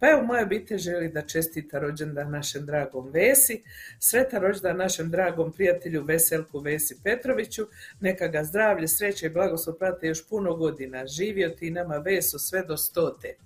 [0.00, 3.62] Pa evo, moja obitelj želi da čestita rođendan našem dragom Vesi,
[4.00, 7.66] sretan rođendan našem dragom prijatelju Veselku Vesi Petroviću,
[8.00, 12.62] neka ga zdravlje, sreće i blagoslov prate još puno godina, živio ti nama Veso sve
[12.62, 13.36] do stote.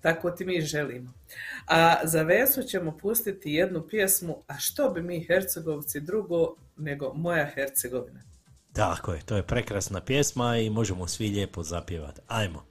[0.00, 1.12] Tako ti mi želimo.
[1.66, 7.46] A za Vesu ćemo pustiti jednu pjesmu, a što bi mi Hercegovci drugo nego Moja
[7.54, 8.20] Hercegovina.
[8.72, 12.20] Tako je, to je prekrasna pjesma i možemo svi lijepo zapjevati.
[12.26, 12.69] Ajmo.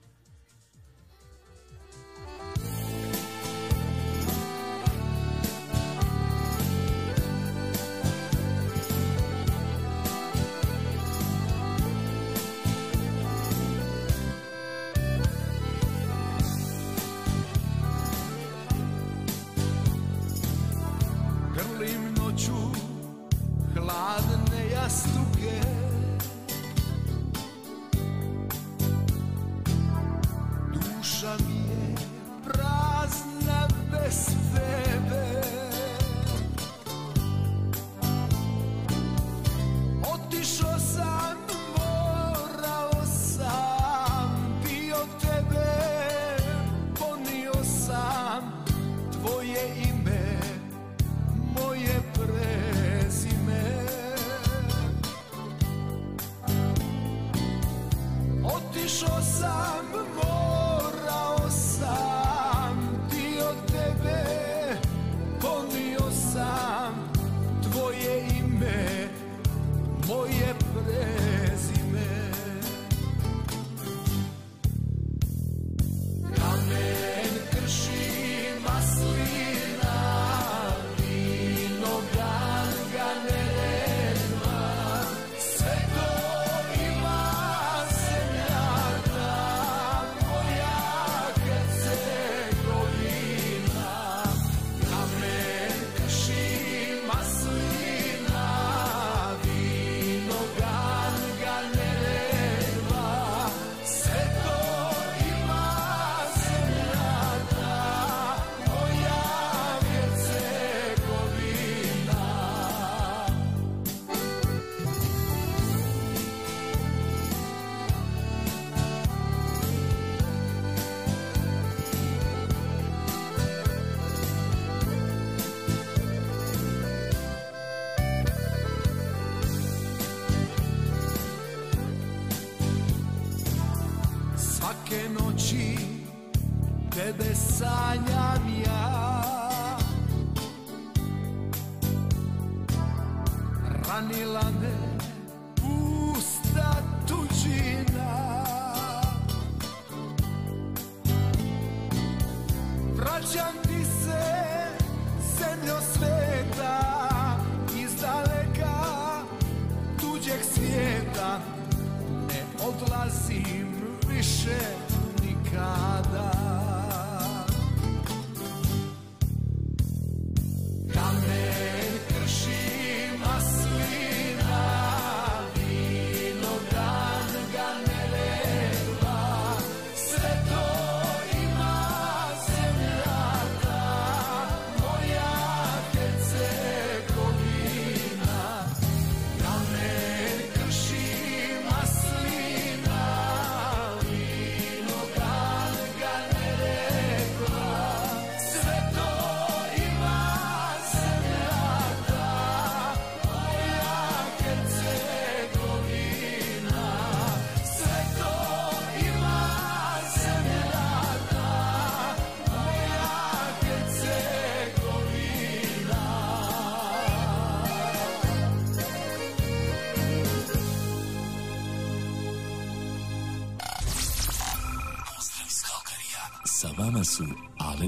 [59.00, 59.99] Otišao sam,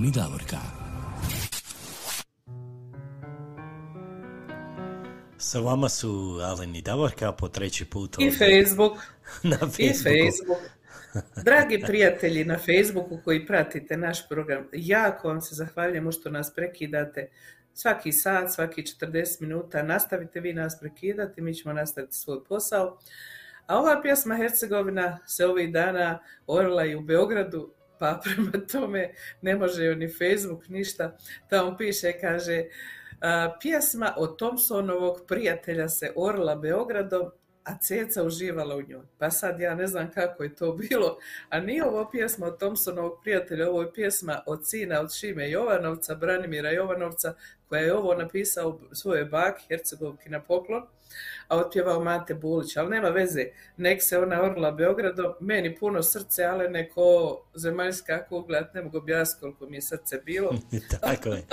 [0.07, 0.57] I Davorka.
[5.37, 8.97] Sa vama su Alen i Davorka po treći put I ovdje Facebook.
[9.51, 10.19] na I Facebooku.
[10.25, 10.61] Facebook.
[11.43, 17.29] Dragi prijatelji na Facebooku koji pratite naš program, jako vam se zahvaljujemo što nas prekidate
[17.73, 19.83] svaki sat, svaki 40 minuta.
[19.83, 22.97] Nastavite vi nas prekidati, mi ćemo nastaviti svoj posao.
[23.65, 29.55] A ova pjesma Hercegovina se ovih dana orla i u Beogradu, pa prema tome ne
[29.55, 31.17] može ni Facebook ništa.
[31.49, 32.63] Tamo piše, kaže,
[33.21, 37.31] a, pjesma od Thompsonovog prijatelja se orla Beogradom,
[37.63, 39.05] a Ceca uživala u njoj.
[39.17, 41.17] Pa sad ja ne znam kako je to bilo,
[41.49, 46.15] a nije ovo pjesma od Thompsonovog prijatelja, ovo je pjesma od sina od Šime Jovanovca,
[46.15, 47.33] Branimira Jovanovca,
[47.71, 50.83] koja je ovo napisao svojoj baki Hercegovki na poklon,
[51.47, 53.45] a otpjevao Mate Bulić, ali nema veze,
[53.77, 59.41] nek se ona orla Beogradom, meni puno srce, ali neko zemaljska kugla, ne mogu objasniti
[59.41, 60.55] koliko mi je srce bilo,
[61.01, 61.43] Tako je.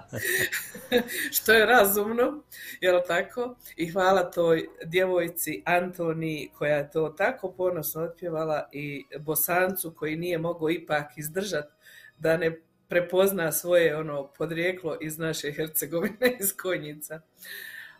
[1.36, 2.42] što je razumno,
[2.80, 3.56] jel tako?
[3.76, 10.38] I hvala toj djevojci Antoni koja je to tako ponosno otpjevala i Bosancu koji nije
[10.38, 11.72] mogao ipak izdržati
[12.18, 12.60] da ne
[12.90, 17.20] prepozna svoje ono podrijeklo iz naše Hercegovine, iz Konjica.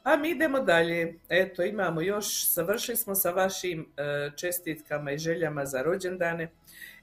[0.02, 1.14] A mi idemo dalje.
[1.28, 6.50] Eto, imamo još, završili smo sa vašim e, čestitkama i željama za rođendane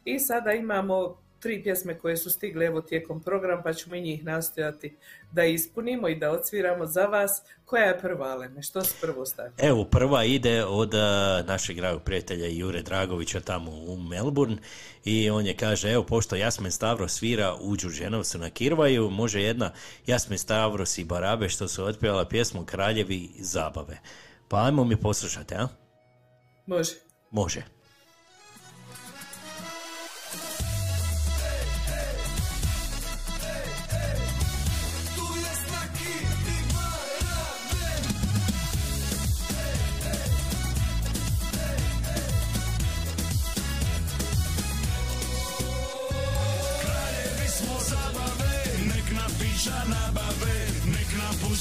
[0.06, 4.26] i sada imamo tri pjesme koje su stigle evo tijekom programa, pa ćemo i njih
[4.26, 4.98] nastojati
[5.32, 7.42] da ispunimo i da odsviramo za vas.
[7.66, 8.62] Koja je prva, Alene?
[8.62, 9.52] Što se prvo stavi?
[9.58, 14.58] Evo, prva ide od uh, našeg dragog prijatelja Jure Dragovića tamo u Melbourne
[15.06, 19.72] i on je kaže, evo, pošto Jasmin Stavro svira u Đurđenovcu na Kirvaju, može jedna
[20.06, 23.98] Jasmin Stavros i Barabe što su otpjevala pjesmu Kraljevi zabave.
[24.48, 25.68] Pa ajmo mi poslušati, a?
[26.66, 26.94] Može.
[27.32, 27.77] Može.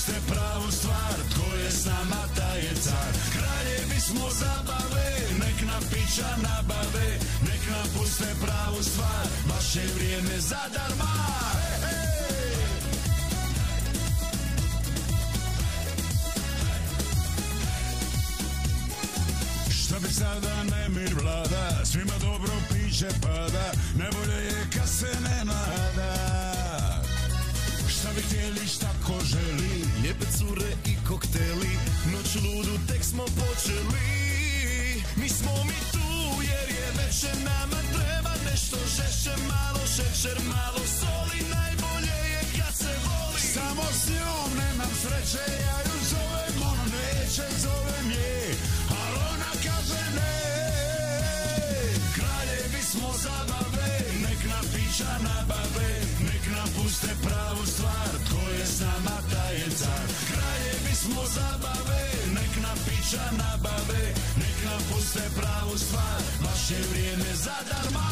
[0.07, 3.13] Puste pravu stvar, tko je s nama taj je car.
[3.33, 5.09] Kraljevi smo zabave,
[5.39, 11.13] nek nam pića nabave, nek nam puste pravu stvar, baš je vrijeme za darma.
[19.71, 26.13] Šta bi sada nemir vlada, svima dobro piće pada, najbolje je kad se ne nada.
[27.89, 29.86] Šta bi htjeli, šta ko želi,
[30.17, 31.79] lijepe cure i kokteli,
[32.13, 35.03] noć ludu tek smo počeli.
[35.17, 39.76] Mi smo mi tu jer je veče nama treba nešto žešće, malo
[63.11, 68.07] pića nabave, nek nam puste pravu stvar, baš je vrijeme za darma.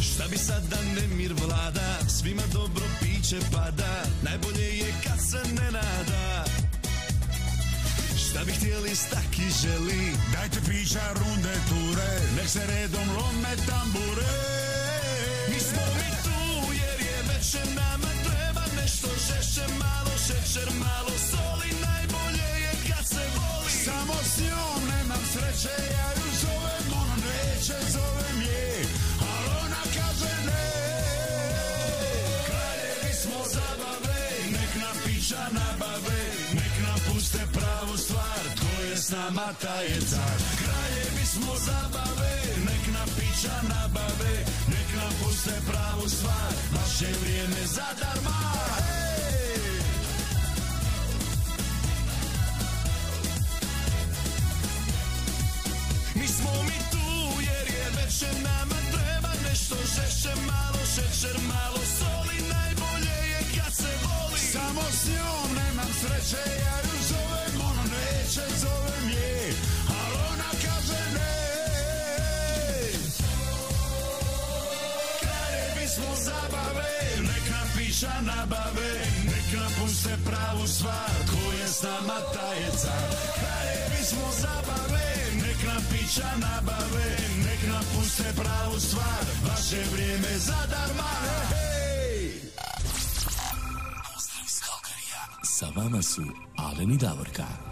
[0.00, 5.70] Šta bi sad da nemir vlada, svima dobro piće pada, najbolje je kad se ne
[5.70, 6.44] nada.
[8.16, 14.91] Šta bi htjeli staki želi, dajte pića runde ture, nek se redom lome tambure.
[17.52, 23.70] Veče nama treba nešto žešće, malo šećer, malo soli, najbolje je kad se voli.
[23.84, 28.84] Samo s njom nemam sreće, ja ju zovem, ona neće, zovem je,
[29.20, 30.64] ali ona kaže ne.
[32.46, 34.20] Kraljevi smo zabave,
[34.52, 36.20] nek nam pića nabave,
[36.54, 40.38] nek nam puste pravu stvar, tko je s nama taj je car.
[40.62, 42.34] Kraljevi smo zabave,
[42.66, 44.34] nek nam pića nabave,
[44.68, 46.52] nek nam puste pravu stvar,
[47.72, 48.30] vrijeme za darma.
[48.76, 49.82] Hej!
[56.14, 62.38] Mi smo mi tu jer je veče nama treba nešto žešće, malo šećer, malo soli,
[62.52, 64.40] najbolje je kad se voli.
[64.52, 68.81] Samo s njom nemam sreće, ja ju zovem, ona neće, zovem
[78.02, 78.92] pića nabave,
[79.24, 82.92] nek nam puste pravu stvar, ko je s nama tajeca
[83.34, 87.16] Kraljevi smo zabave, nek nam pića nabave
[87.46, 91.12] Nek nam puste pravu stvar, vaše vrijeme zadarma
[91.50, 92.32] Hej!
[94.14, 95.22] Pozdrav iz Kalkarija.
[95.44, 96.22] Sa vama su
[96.56, 97.71] Alen i Davorka.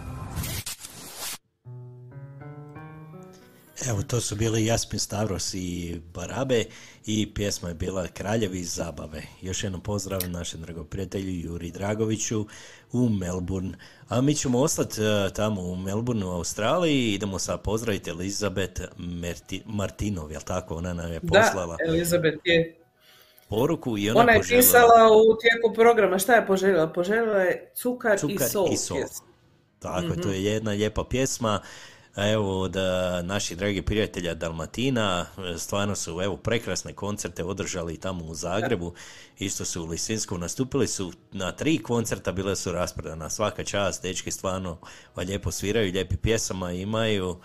[3.80, 6.64] Evo, to su bili Jasmin Stavros i Barabe
[7.06, 9.22] i pjesma je bila Kraljevi zabave.
[9.42, 12.46] Još jednom pozdrav našem dragom prijatelju Juri Dragoviću
[12.92, 13.72] u Melbourne.
[14.08, 18.80] A mi ćemo ostati e, tamo u Melbourneu u Australiji i idemo sad pozdraviti Elizabeth
[18.98, 20.74] Merti- Martinov, jel tako?
[20.74, 22.76] Ona nam je poslala Da, Elizabeth je.
[23.48, 26.18] poruku i ona, Ona je poželjela pisala u tijeku programa.
[26.18, 26.86] Šta je poželjela?
[26.88, 28.68] Poželjela je cukar, Cukar i sol.
[28.72, 28.96] i sol.
[29.78, 30.10] Tako, Mhm.
[30.10, 31.60] je, to je jedna lijepa pjesma.
[32.14, 32.76] A Evo, od
[33.22, 35.26] naših dragih prijatelja Dalmatina,
[35.58, 38.94] stvarno su evo prekrasne koncerte održali tamo u Zagrebu,
[39.38, 44.30] isto su u Lisinsku, nastupili su na tri koncerta, bile su raspredana svaka čast, dečki
[44.30, 44.78] stvarno
[45.16, 47.36] va, lijepo sviraju, lijepi pjesama imaju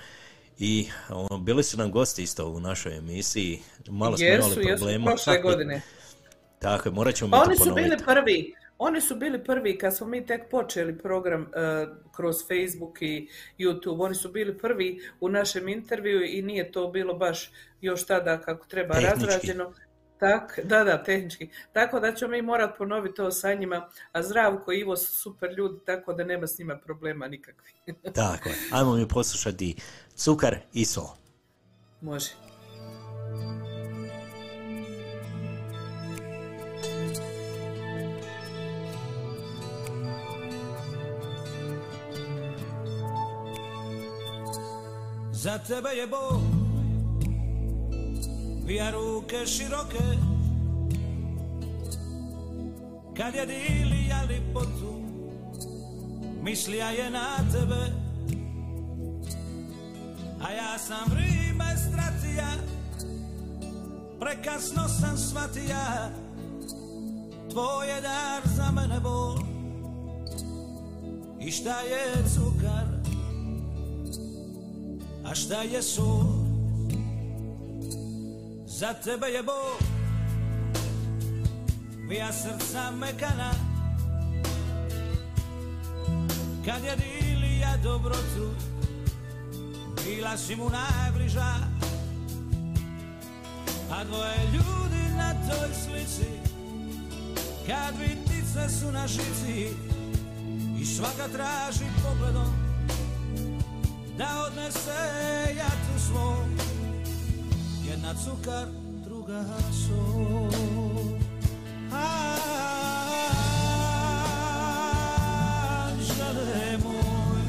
[0.59, 4.77] i ono, bili su nam gosti isto u našoj emisiji, malo smo Jesu, imali jesu,
[4.77, 5.05] problema.
[5.05, 5.81] prošle godine.
[6.59, 8.55] Tako je, morat ćemo Pa mi to oni su bili prvi.
[8.77, 13.29] Oni su bili prvi kad smo mi tek počeli program eh, kroz Facebook i
[13.59, 14.03] YouTube.
[14.03, 18.67] Oni su bili prvi u našem intervju i nije to bilo baš još tada kako
[18.67, 19.25] treba Tehnički.
[19.25, 19.73] razrađeno.
[20.19, 21.49] Tak, da, da, tehnički.
[21.73, 23.89] Tako da ćemo mi morati ponoviti to sa njima.
[24.11, 27.75] A Zdravko i Ivo su super ljudi, tako da nema s njima problema nikakvih.
[28.13, 29.75] Tako je, ajmo mi poslušati
[30.15, 31.07] Cukar i sol.
[32.01, 32.29] Može.
[45.45, 46.41] Za tebe je Bog.
[48.65, 50.03] Vija ruke široke.
[53.17, 55.01] Kad je dilija lipotu
[56.41, 57.91] Mislija je na tebe.
[60.41, 62.47] A ja sam vrime stratija
[64.19, 66.09] Prekasno sam shvatija
[67.51, 69.37] Tvoj je dar za mene bol.
[71.39, 72.94] I šta je cukar
[75.25, 76.23] a šta je sol?
[78.67, 79.79] Za tebe je Bog.
[82.09, 83.51] Vija srca mekana.
[86.65, 88.49] Kad je dilija dobrotu
[90.05, 91.53] Bila si mu najbliža.
[93.91, 96.29] A dvoje ljudi na toj slici
[97.67, 99.69] Kad vitice su na žici
[100.81, 102.64] I svaka traži pogledom
[104.17, 106.55] da odnese jatu svom.
[107.89, 108.67] Jedna cukar,
[109.05, 109.45] druga
[109.87, 110.51] sol
[115.91, 117.41] Anđele moj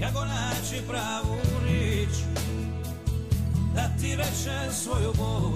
[0.00, 1.36] Kako naći pravu
[1.66, 2.14] rič
[3.74, 5.52] Da ti rečem svoju bol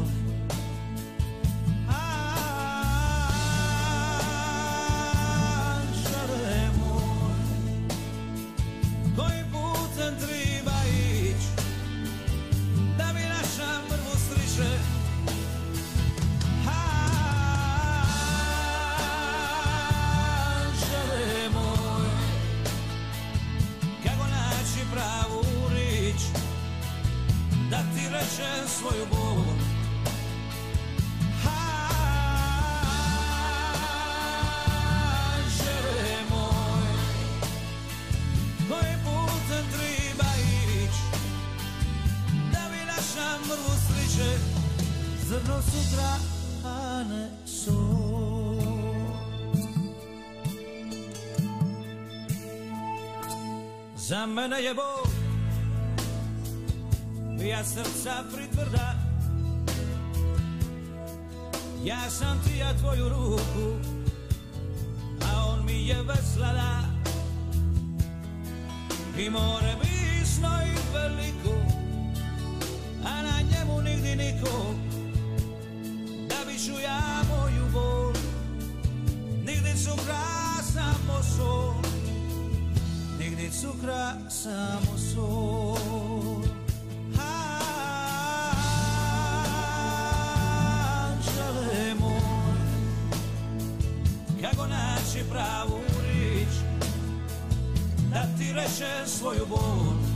[43.49, 44.31] mrvu striče
[45.29, 46.11] Zrno sutra,
[46.65, 47.29] a ne
[53.97, 55.09] Za mene je Bog
[57.41, 58.95] Ja srca pritvrda.
[61.85, 63.95] Ja sam ti ja tvoju ruku
[65.33, 66.95] A on mi je veslala.
[69.19, 71.74] I more bisno i veliko,
[73.05, 74.75] a na njemu nigdje niko,
[76.29, 78.13] da bi ču ja moju bol,
[79.45, 80.25] nigdje cukra
[80.73, 81.75] samo sol,
[83.19, 86.43] nigdje cukra samo sol.
[91.05, 92.59] Anđele moj,
[94.43, 96.55] kako naći pravu rič,
[98.13, 100.14] da ti rečem svoju bol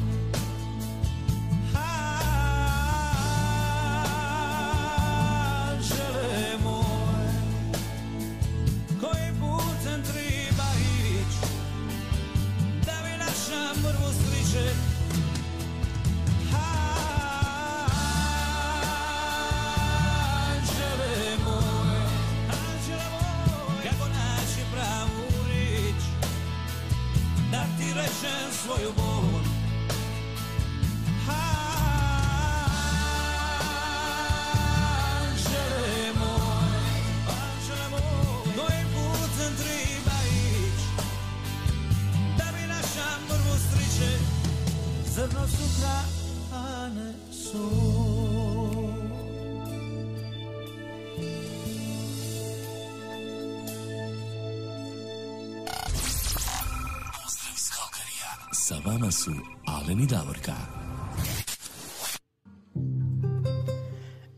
[60.28, 60.52] Davorka.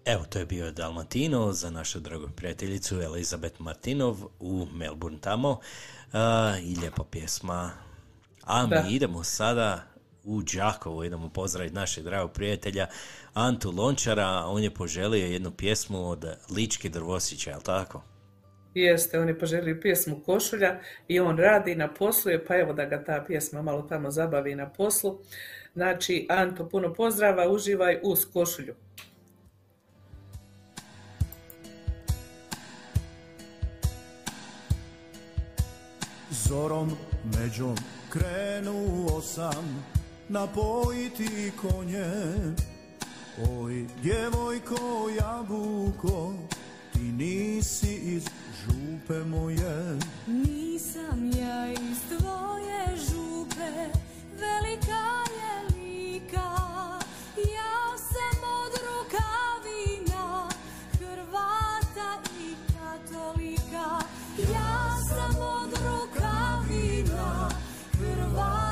[0.05, 5.61] Evo, to je bio Dalmatino za našu dragu prijateljicu Elizabeth Martinov u Melbourne tamo.
[6.13, 7.71] A, I lijepa pjesma.
[8.45, 8.85] A mi Da.
[8.91, 9.83] idemo sada
[10.25, 12.87] u Đakovo, idemo pozdraviti našeg dragog prijatelja
[13.35, 14.45] Antu Lončara.
[14.47, 16.25] On je poželio jednu pjesmu od
[16.57, 18.03] Lički Drvosića, jel tako?
[18.75, 22.85] Jeste, on je poželio pjesmu Košulja i on radi na poslu, je, pa evo da
[22.85, 25.19] ga ta pjesma malo tamo zabavi na poslu.
[25.75, 28.75] Znači, Anto, puno pozdrava, uživaj uz Košulju.
[36.31, 36.91] Zorom
[37.39, 37.77] međom
[38.13, 39.85] krenuo sam
[40.29, 42.13] napojiti konje
[43.51, 46.35] Oj, djevojko jabuko,
[46.93, 48.25] ti nisi iz
[48.65, 53.99] župe moje Nisam ja iz tvoje župe,
[54.41, 55.05] velika
[55.39, 56.51] je lika.
[57.37, 60.49] Ja sam od rukavina,
[60.99, 62.11] Hrvata
[62.41, 63.89] i katolika.
[64.53, 67.51] Ja sam od rukavina,
[67.99, 68.70] Hrvata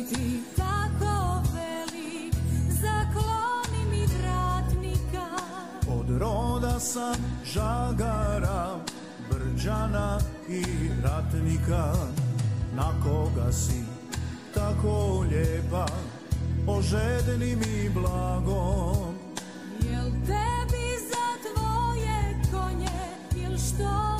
[0.00, 2.34] Čiji si ti tako velik,
[2.68, 5.26] zakloni mi vratnika.
[5.88, 8.76] Od roda sam žagara,
[9.30, 10.18] brđana
[10.48, 10.64] i
[11.02, 11.92] ratnika.
[12.76, 13.84] Na koga si
[14.54, 15.86] tako lijepa,
[16.66, 19.14] ožedni mi blagom
[19.82, 23.00] Jel tebi za tvoje konje,
[23.36, 24.19] jel što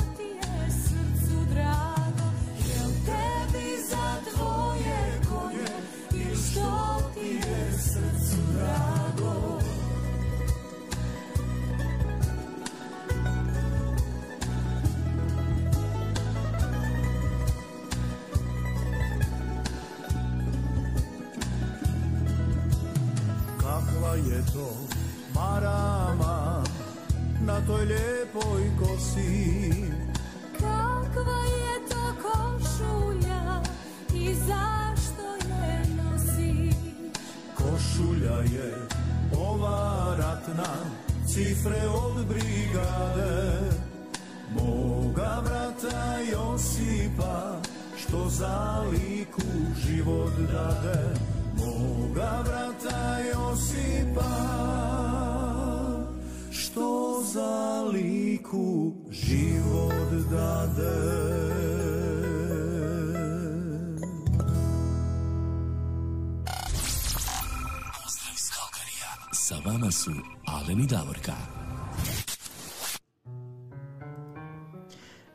[69.93, 70.11] Su
[70.47, 71.33] Alen i Davorka.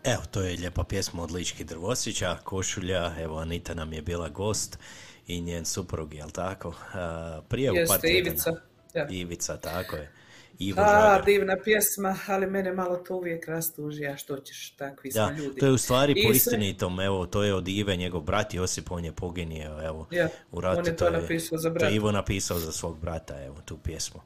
[0.04, 4.80] Evo, to je lijepa pjesma od Lički Drvosića, Košulja, evo Anita nam je bila gost
[5.28, 6.74] i njen suprug, jel tako?
[7.48, 8.06] Prije u Jeste, par.
[8.06, 8.52] Ivica,
[8.94, 9.08] ja.
[9.10, 10.12] Ivica, tako je.
[10.60, 11.26] Ivo A, Žagar.
[11.26, 15.60] divna pjesma, ali mene malo to uvijek rastuži, a što ćeš, takvi smo Da, ljudi.
[15.60, 18.92] to je u stvari I po istinitom, evo, to je od Ive, njegov brat Josip,
[18.92, 20.80] on je poginio, evo, Ja, u ratu.
[20.80, 21.86] on je to napisao za To brata.
[21.88, 24.22] je Ivo napisao za svog brata, evo, tu pjesmu.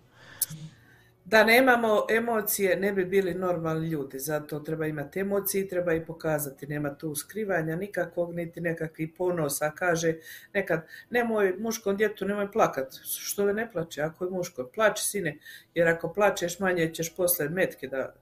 [1.30, 6.06] Da nemamo emocije, ne bi bili normalni ljudi, zato treba imati emocije i treba i
[6.06, 6.68] pokazati.
[6.68, 9.72] Nema tu skrivanja nikakvog, niti nekakvih ponosa.
[9.72, 10.14] Kaže
[10.54, 12.94] nekad, nemoj muškom djetu, nemoj plakat.
[13.04, 14.70] Što ne plače, ako je muško?
[14.76, 15.38] Plači, sine,
[15.74, 18.14] jer ako plačeš manje ćeš posle metke da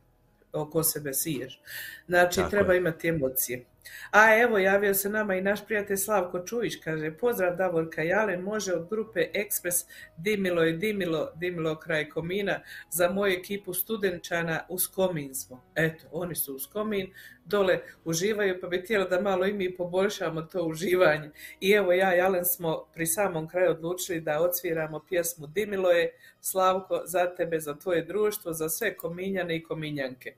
[0.53, 1.61] oko sebe siješ.
[2.07, 2.77] Znači, Tako treba je.
[2.77, 3.65] imati emocije.
[4.11, 8.73] A evo, javio se nama i naš prijatelj Slavko Čujić, kaže, pozdrav Davorka Jalen, može
[8.73, 9.75] od grupe Ekspres
[10.17, 12.59] Dimilo i Dimilo, Dimilo kraj Komina,
[12.89, 15.63] za moju ekipu studenčana uz Komin smo.
[15.75, 17.13] Eto, oni su uz Komin,
[17.45, 21.31] dole uživaju, pa bi htjela da malo i mi poboljšamo to uživanje.
[21.59, 26.13] I evo ja i Alen smo pri samom kraju odlučili da odsviramo pjesmu Dimilo je,
[26.41, 30.33] Slavko, za tebe, za tvoje društvo, za sve kominjane i kominjanke.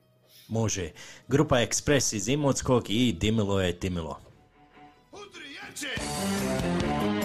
[0.50, 0.90] Može.
[1.28, 4.20] Grupa Express iz Imotskog i Dimilo je Timilo.
[5.12, 7.19] Udri jače!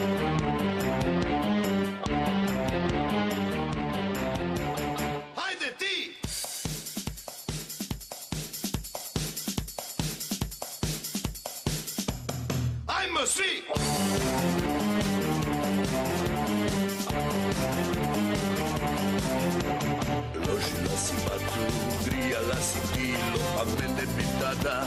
[23.80, 24.78] Mene bi tada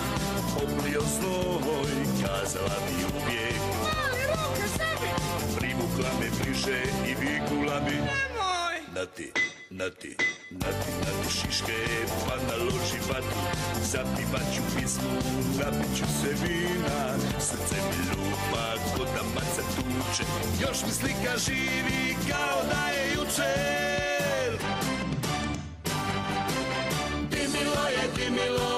[0.62, 1.90] oblio znoj.
[2.22, 3.60] Kazala mi uvijek,
[4.02, 5.08] Ali ruke sebi!
[5.58, 6.80] privukla me bliže
[7.10, 8.76] i vikula mi, Nemoj!
[8.94, 9.32] na ti,
[9.70, 10.16] na ti,
[10.50, 11.78] na ti, na ti šiške,
[12.26, 13.42] pa naloži vatru,
[13.82, 15.12] zapivat ću pismu,
[15.58, 17.00] napit ću se vina,
[17.40, 18.64] srce mi lupa,
[18.96, 20.24] ko da maca tuče,
[20.62, 24.17] još mi slika živi kao da je jučer.
[28.28, 28.77] Dimilo je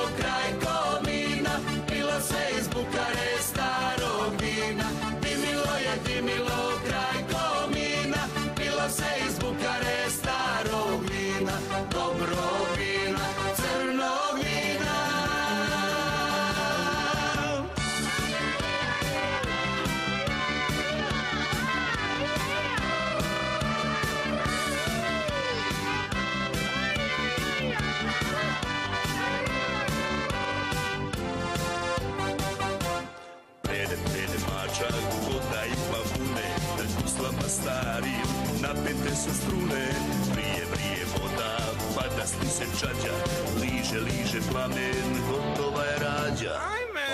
[44.70, 46.54] plamen, gotova je rađa.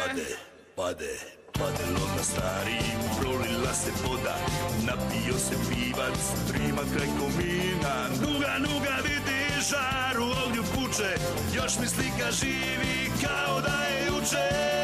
[0.07, 0.27] Pade,
[0.77, 1.19] pade,
[1.53, 4.37] pade lona starim, prolila se voda,
[4.87, 6.19] napio se pivac,
[6.53, 11.17] prima kraj komina, nuga, nuga, vidi žar u ognju puče,
[11.57, 14.76] još mi slika živi kao da je jučer.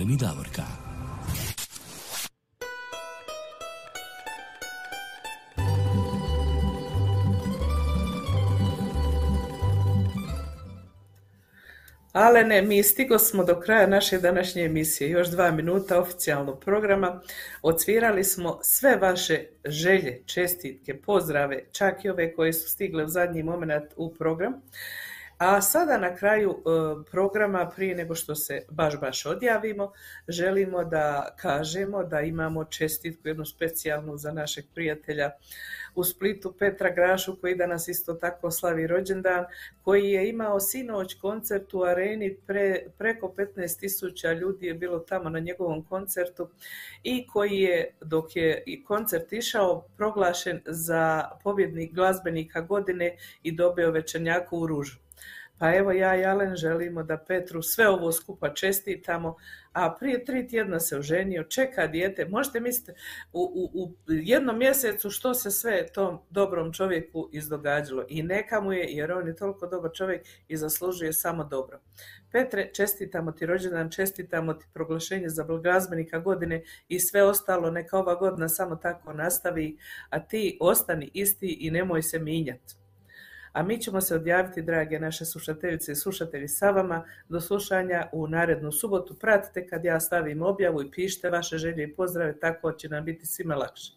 [0.00, 0.62] Alen i Davorka.
[12.12, 15.10] Alene, mi stigo smo do kraja naše današnje emisije.
[15.10, 17.20] Još dva minuta oficijalnog programa.
[17.62, 23.42] Odsvirali smo sve vaše želje, čestitke, pozdrave, čak i ove koje su stigle u zadnji
[23.42, 24.52] moment u program.
[25.40, 26.60] A sada na kraju e,
[27.10, 29.92] programa, prije nego što se baš baš odjavimo,
[30.28, 35.30] želimo da kažemo da imamo čestitku jednu specijalnu za našeg prijatelja
[35.94, 39.44] u Splitu Petra Grašu koji danas isto tako slavi rođendan,
[39.82, 45.38] koji je imao sinoć koncert u areni, pre, preko 15.000 ljudi je bilo tamo na
[45.38, 46.48] njegovom koncertu
[47.02, 53.90] i koji je, dok je i koncert išao, proglašen za pobjednik glazbenika godine i dobio
[53.90, 55.09] večernjaku u ružu.
[55.60, 59.36] Pa evo ja i Alen želimo da Petru sve ovo skupa čestitamo,
[59.72, 62.24] a prije tri tjedna se oženio, čeka dijete.
[62.24, 63.00] Možete misliti
[63.32, 68.04] u, u, u jednom mjesecu što se sve tom dobrom čovjeku izdogađalo.
[68.08, 71.80] I neka mu je, jer on je toliko dobar čovjek i zaslužuje samo dobro.
[72.32, 78.14] Petre, čestitamo ti rođendan, čestitamo ti proglašenje za glazbenika godine i sve ostalo, neka ova
[78.14, 79.78] godina samo tako nastavi,
[80.10, 82.79] a ti ostani isti i nemoj se minjati.
[83.52, 88.28] A mi ćemo se odjaviti, drage naše slušateljice i slušatelji sa vama, do slušanja u
[88.28, 89.14] narednu subotu.
[89.14, 93.26] Pratite kad ja stavim objavu i pišite vaše želje i pozdrave, tako će nam biti
[93.26, 93.92] svima lakše.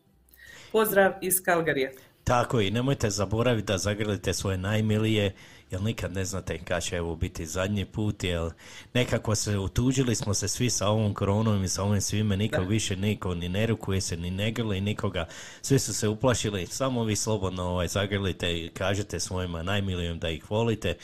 [0.72, 1.92] Pozdrav iz Kalgarija.
[2.24, 5.34] Tako i nemojte zaboraviti da zagrlite svoje najmilije,
[5.72, 8.50] jer nikad ne znate kad će evo biti zadnji put, jer
[8.94, 12.70] nekako se utužili smo se svi sa ovom koronom i sa ovim svime, nikog Da.
[12.70, 15.28] više niko ni ne rukuje se, ni ne grli nikoga,
[15.62, 20.52] svi su se uplašili, samo vi slobodno ovaj, zagrlite i kažete svojima najmilijim da ih
[20.52, 20.98] volite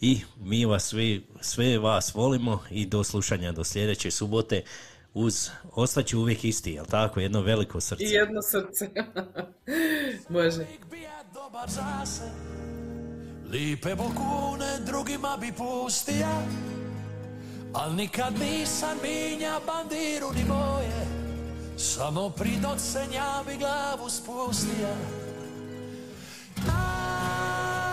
[0.00, 4.62] i mi vas svi, sve vas volimo i do slušanja do sljedeće subote
[5.14, 8.04] uz, ostaće uvijek isti, jel tako, jedno veliko srce.
[8.04, 8.90] I jedno srce.
[10.28, 10.66] Može.
[11.34, 11.70] dobar
[13.50, 16.42] Lipe bokune drugima bi pustija
[17.74, 21.06] Al nikad nisam minja bandiru ni boje
[21.76, 24.94] Samo pri docenja bi glavu spustija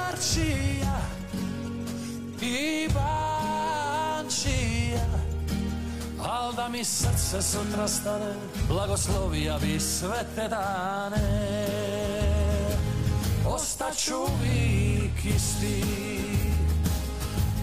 [0.08, 1.00] Arčija
[2.42, 3.98] i Bančija
[6.24, 8.34] Al da mi srce sutra stane
[8.68, 11.68] Blagoslovija bi sve te dane.
[13.46, 14.77] Ostaću uvijek
[15.36, 15.84] isti.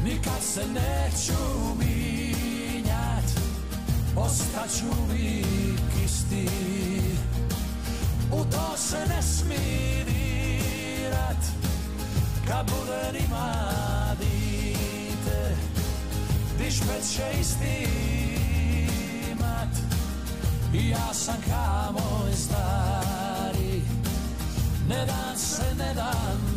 [0.05, 1.43] Nikad se neću
[1.79, 3.25] minjat
[4.17, 6.49] Ostaću uvijek isti.
[8.33, 11.45] U to se ne smi dirat
[12.49, 13.55] Kad bude ima
[14.21, 15.57] dite
[16.59, 17.89] Dišpet će isti
[19.31, 19.69] imat
[20.75, 23.83] I ja sam ka moj stari
[24.89, 26.54] ne dan se ne dan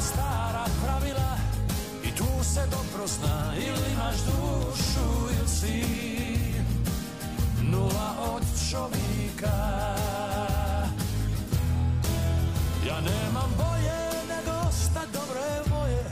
[0.00, 1.36] stara pravila
[2.04, 5.84] I tu se dobro zna Ili imaš dušu ili si
[7.62, 9.56] Nula od čovjeka.
[12.88, 16.04] Ja nemam boje nego osta dobre moje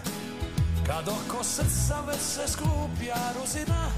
[0.87, 3.91] Kad oko srca već se skuplja ruzina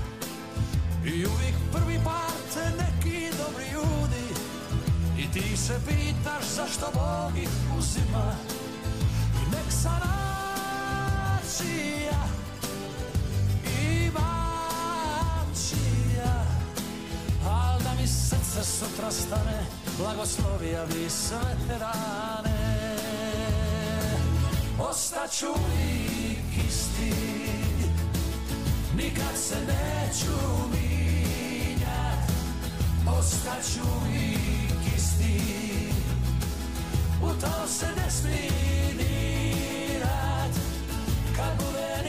[1.05, 4.27] i uvijek prvi par te neki dobri ljudi.
[5.19, 7.49] I ti se pitaš zašto Bog ih
[7.79, 8.35] uzima
[9.53, 10.21] nek sanacija
[13.65, 15.65] I bančija
[17.49, 19.67] Al da mi srce sutra stane
[19.99, 22.97] Blagoslovija bi sve te dane
[24.91, 27.15] Ostaću uvijek isti
[28.97, 30.37] Nikad se neću
[30.71, 32.31] minjat.
[33.19, 35.41] Ostaću uvijek isti
[37.23, 38.51] U to se ne smi
[38.99, 39.40] dirat Kad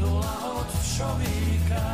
[0.00, 0.66] Nula od
[0.96, 1.86] čovjeka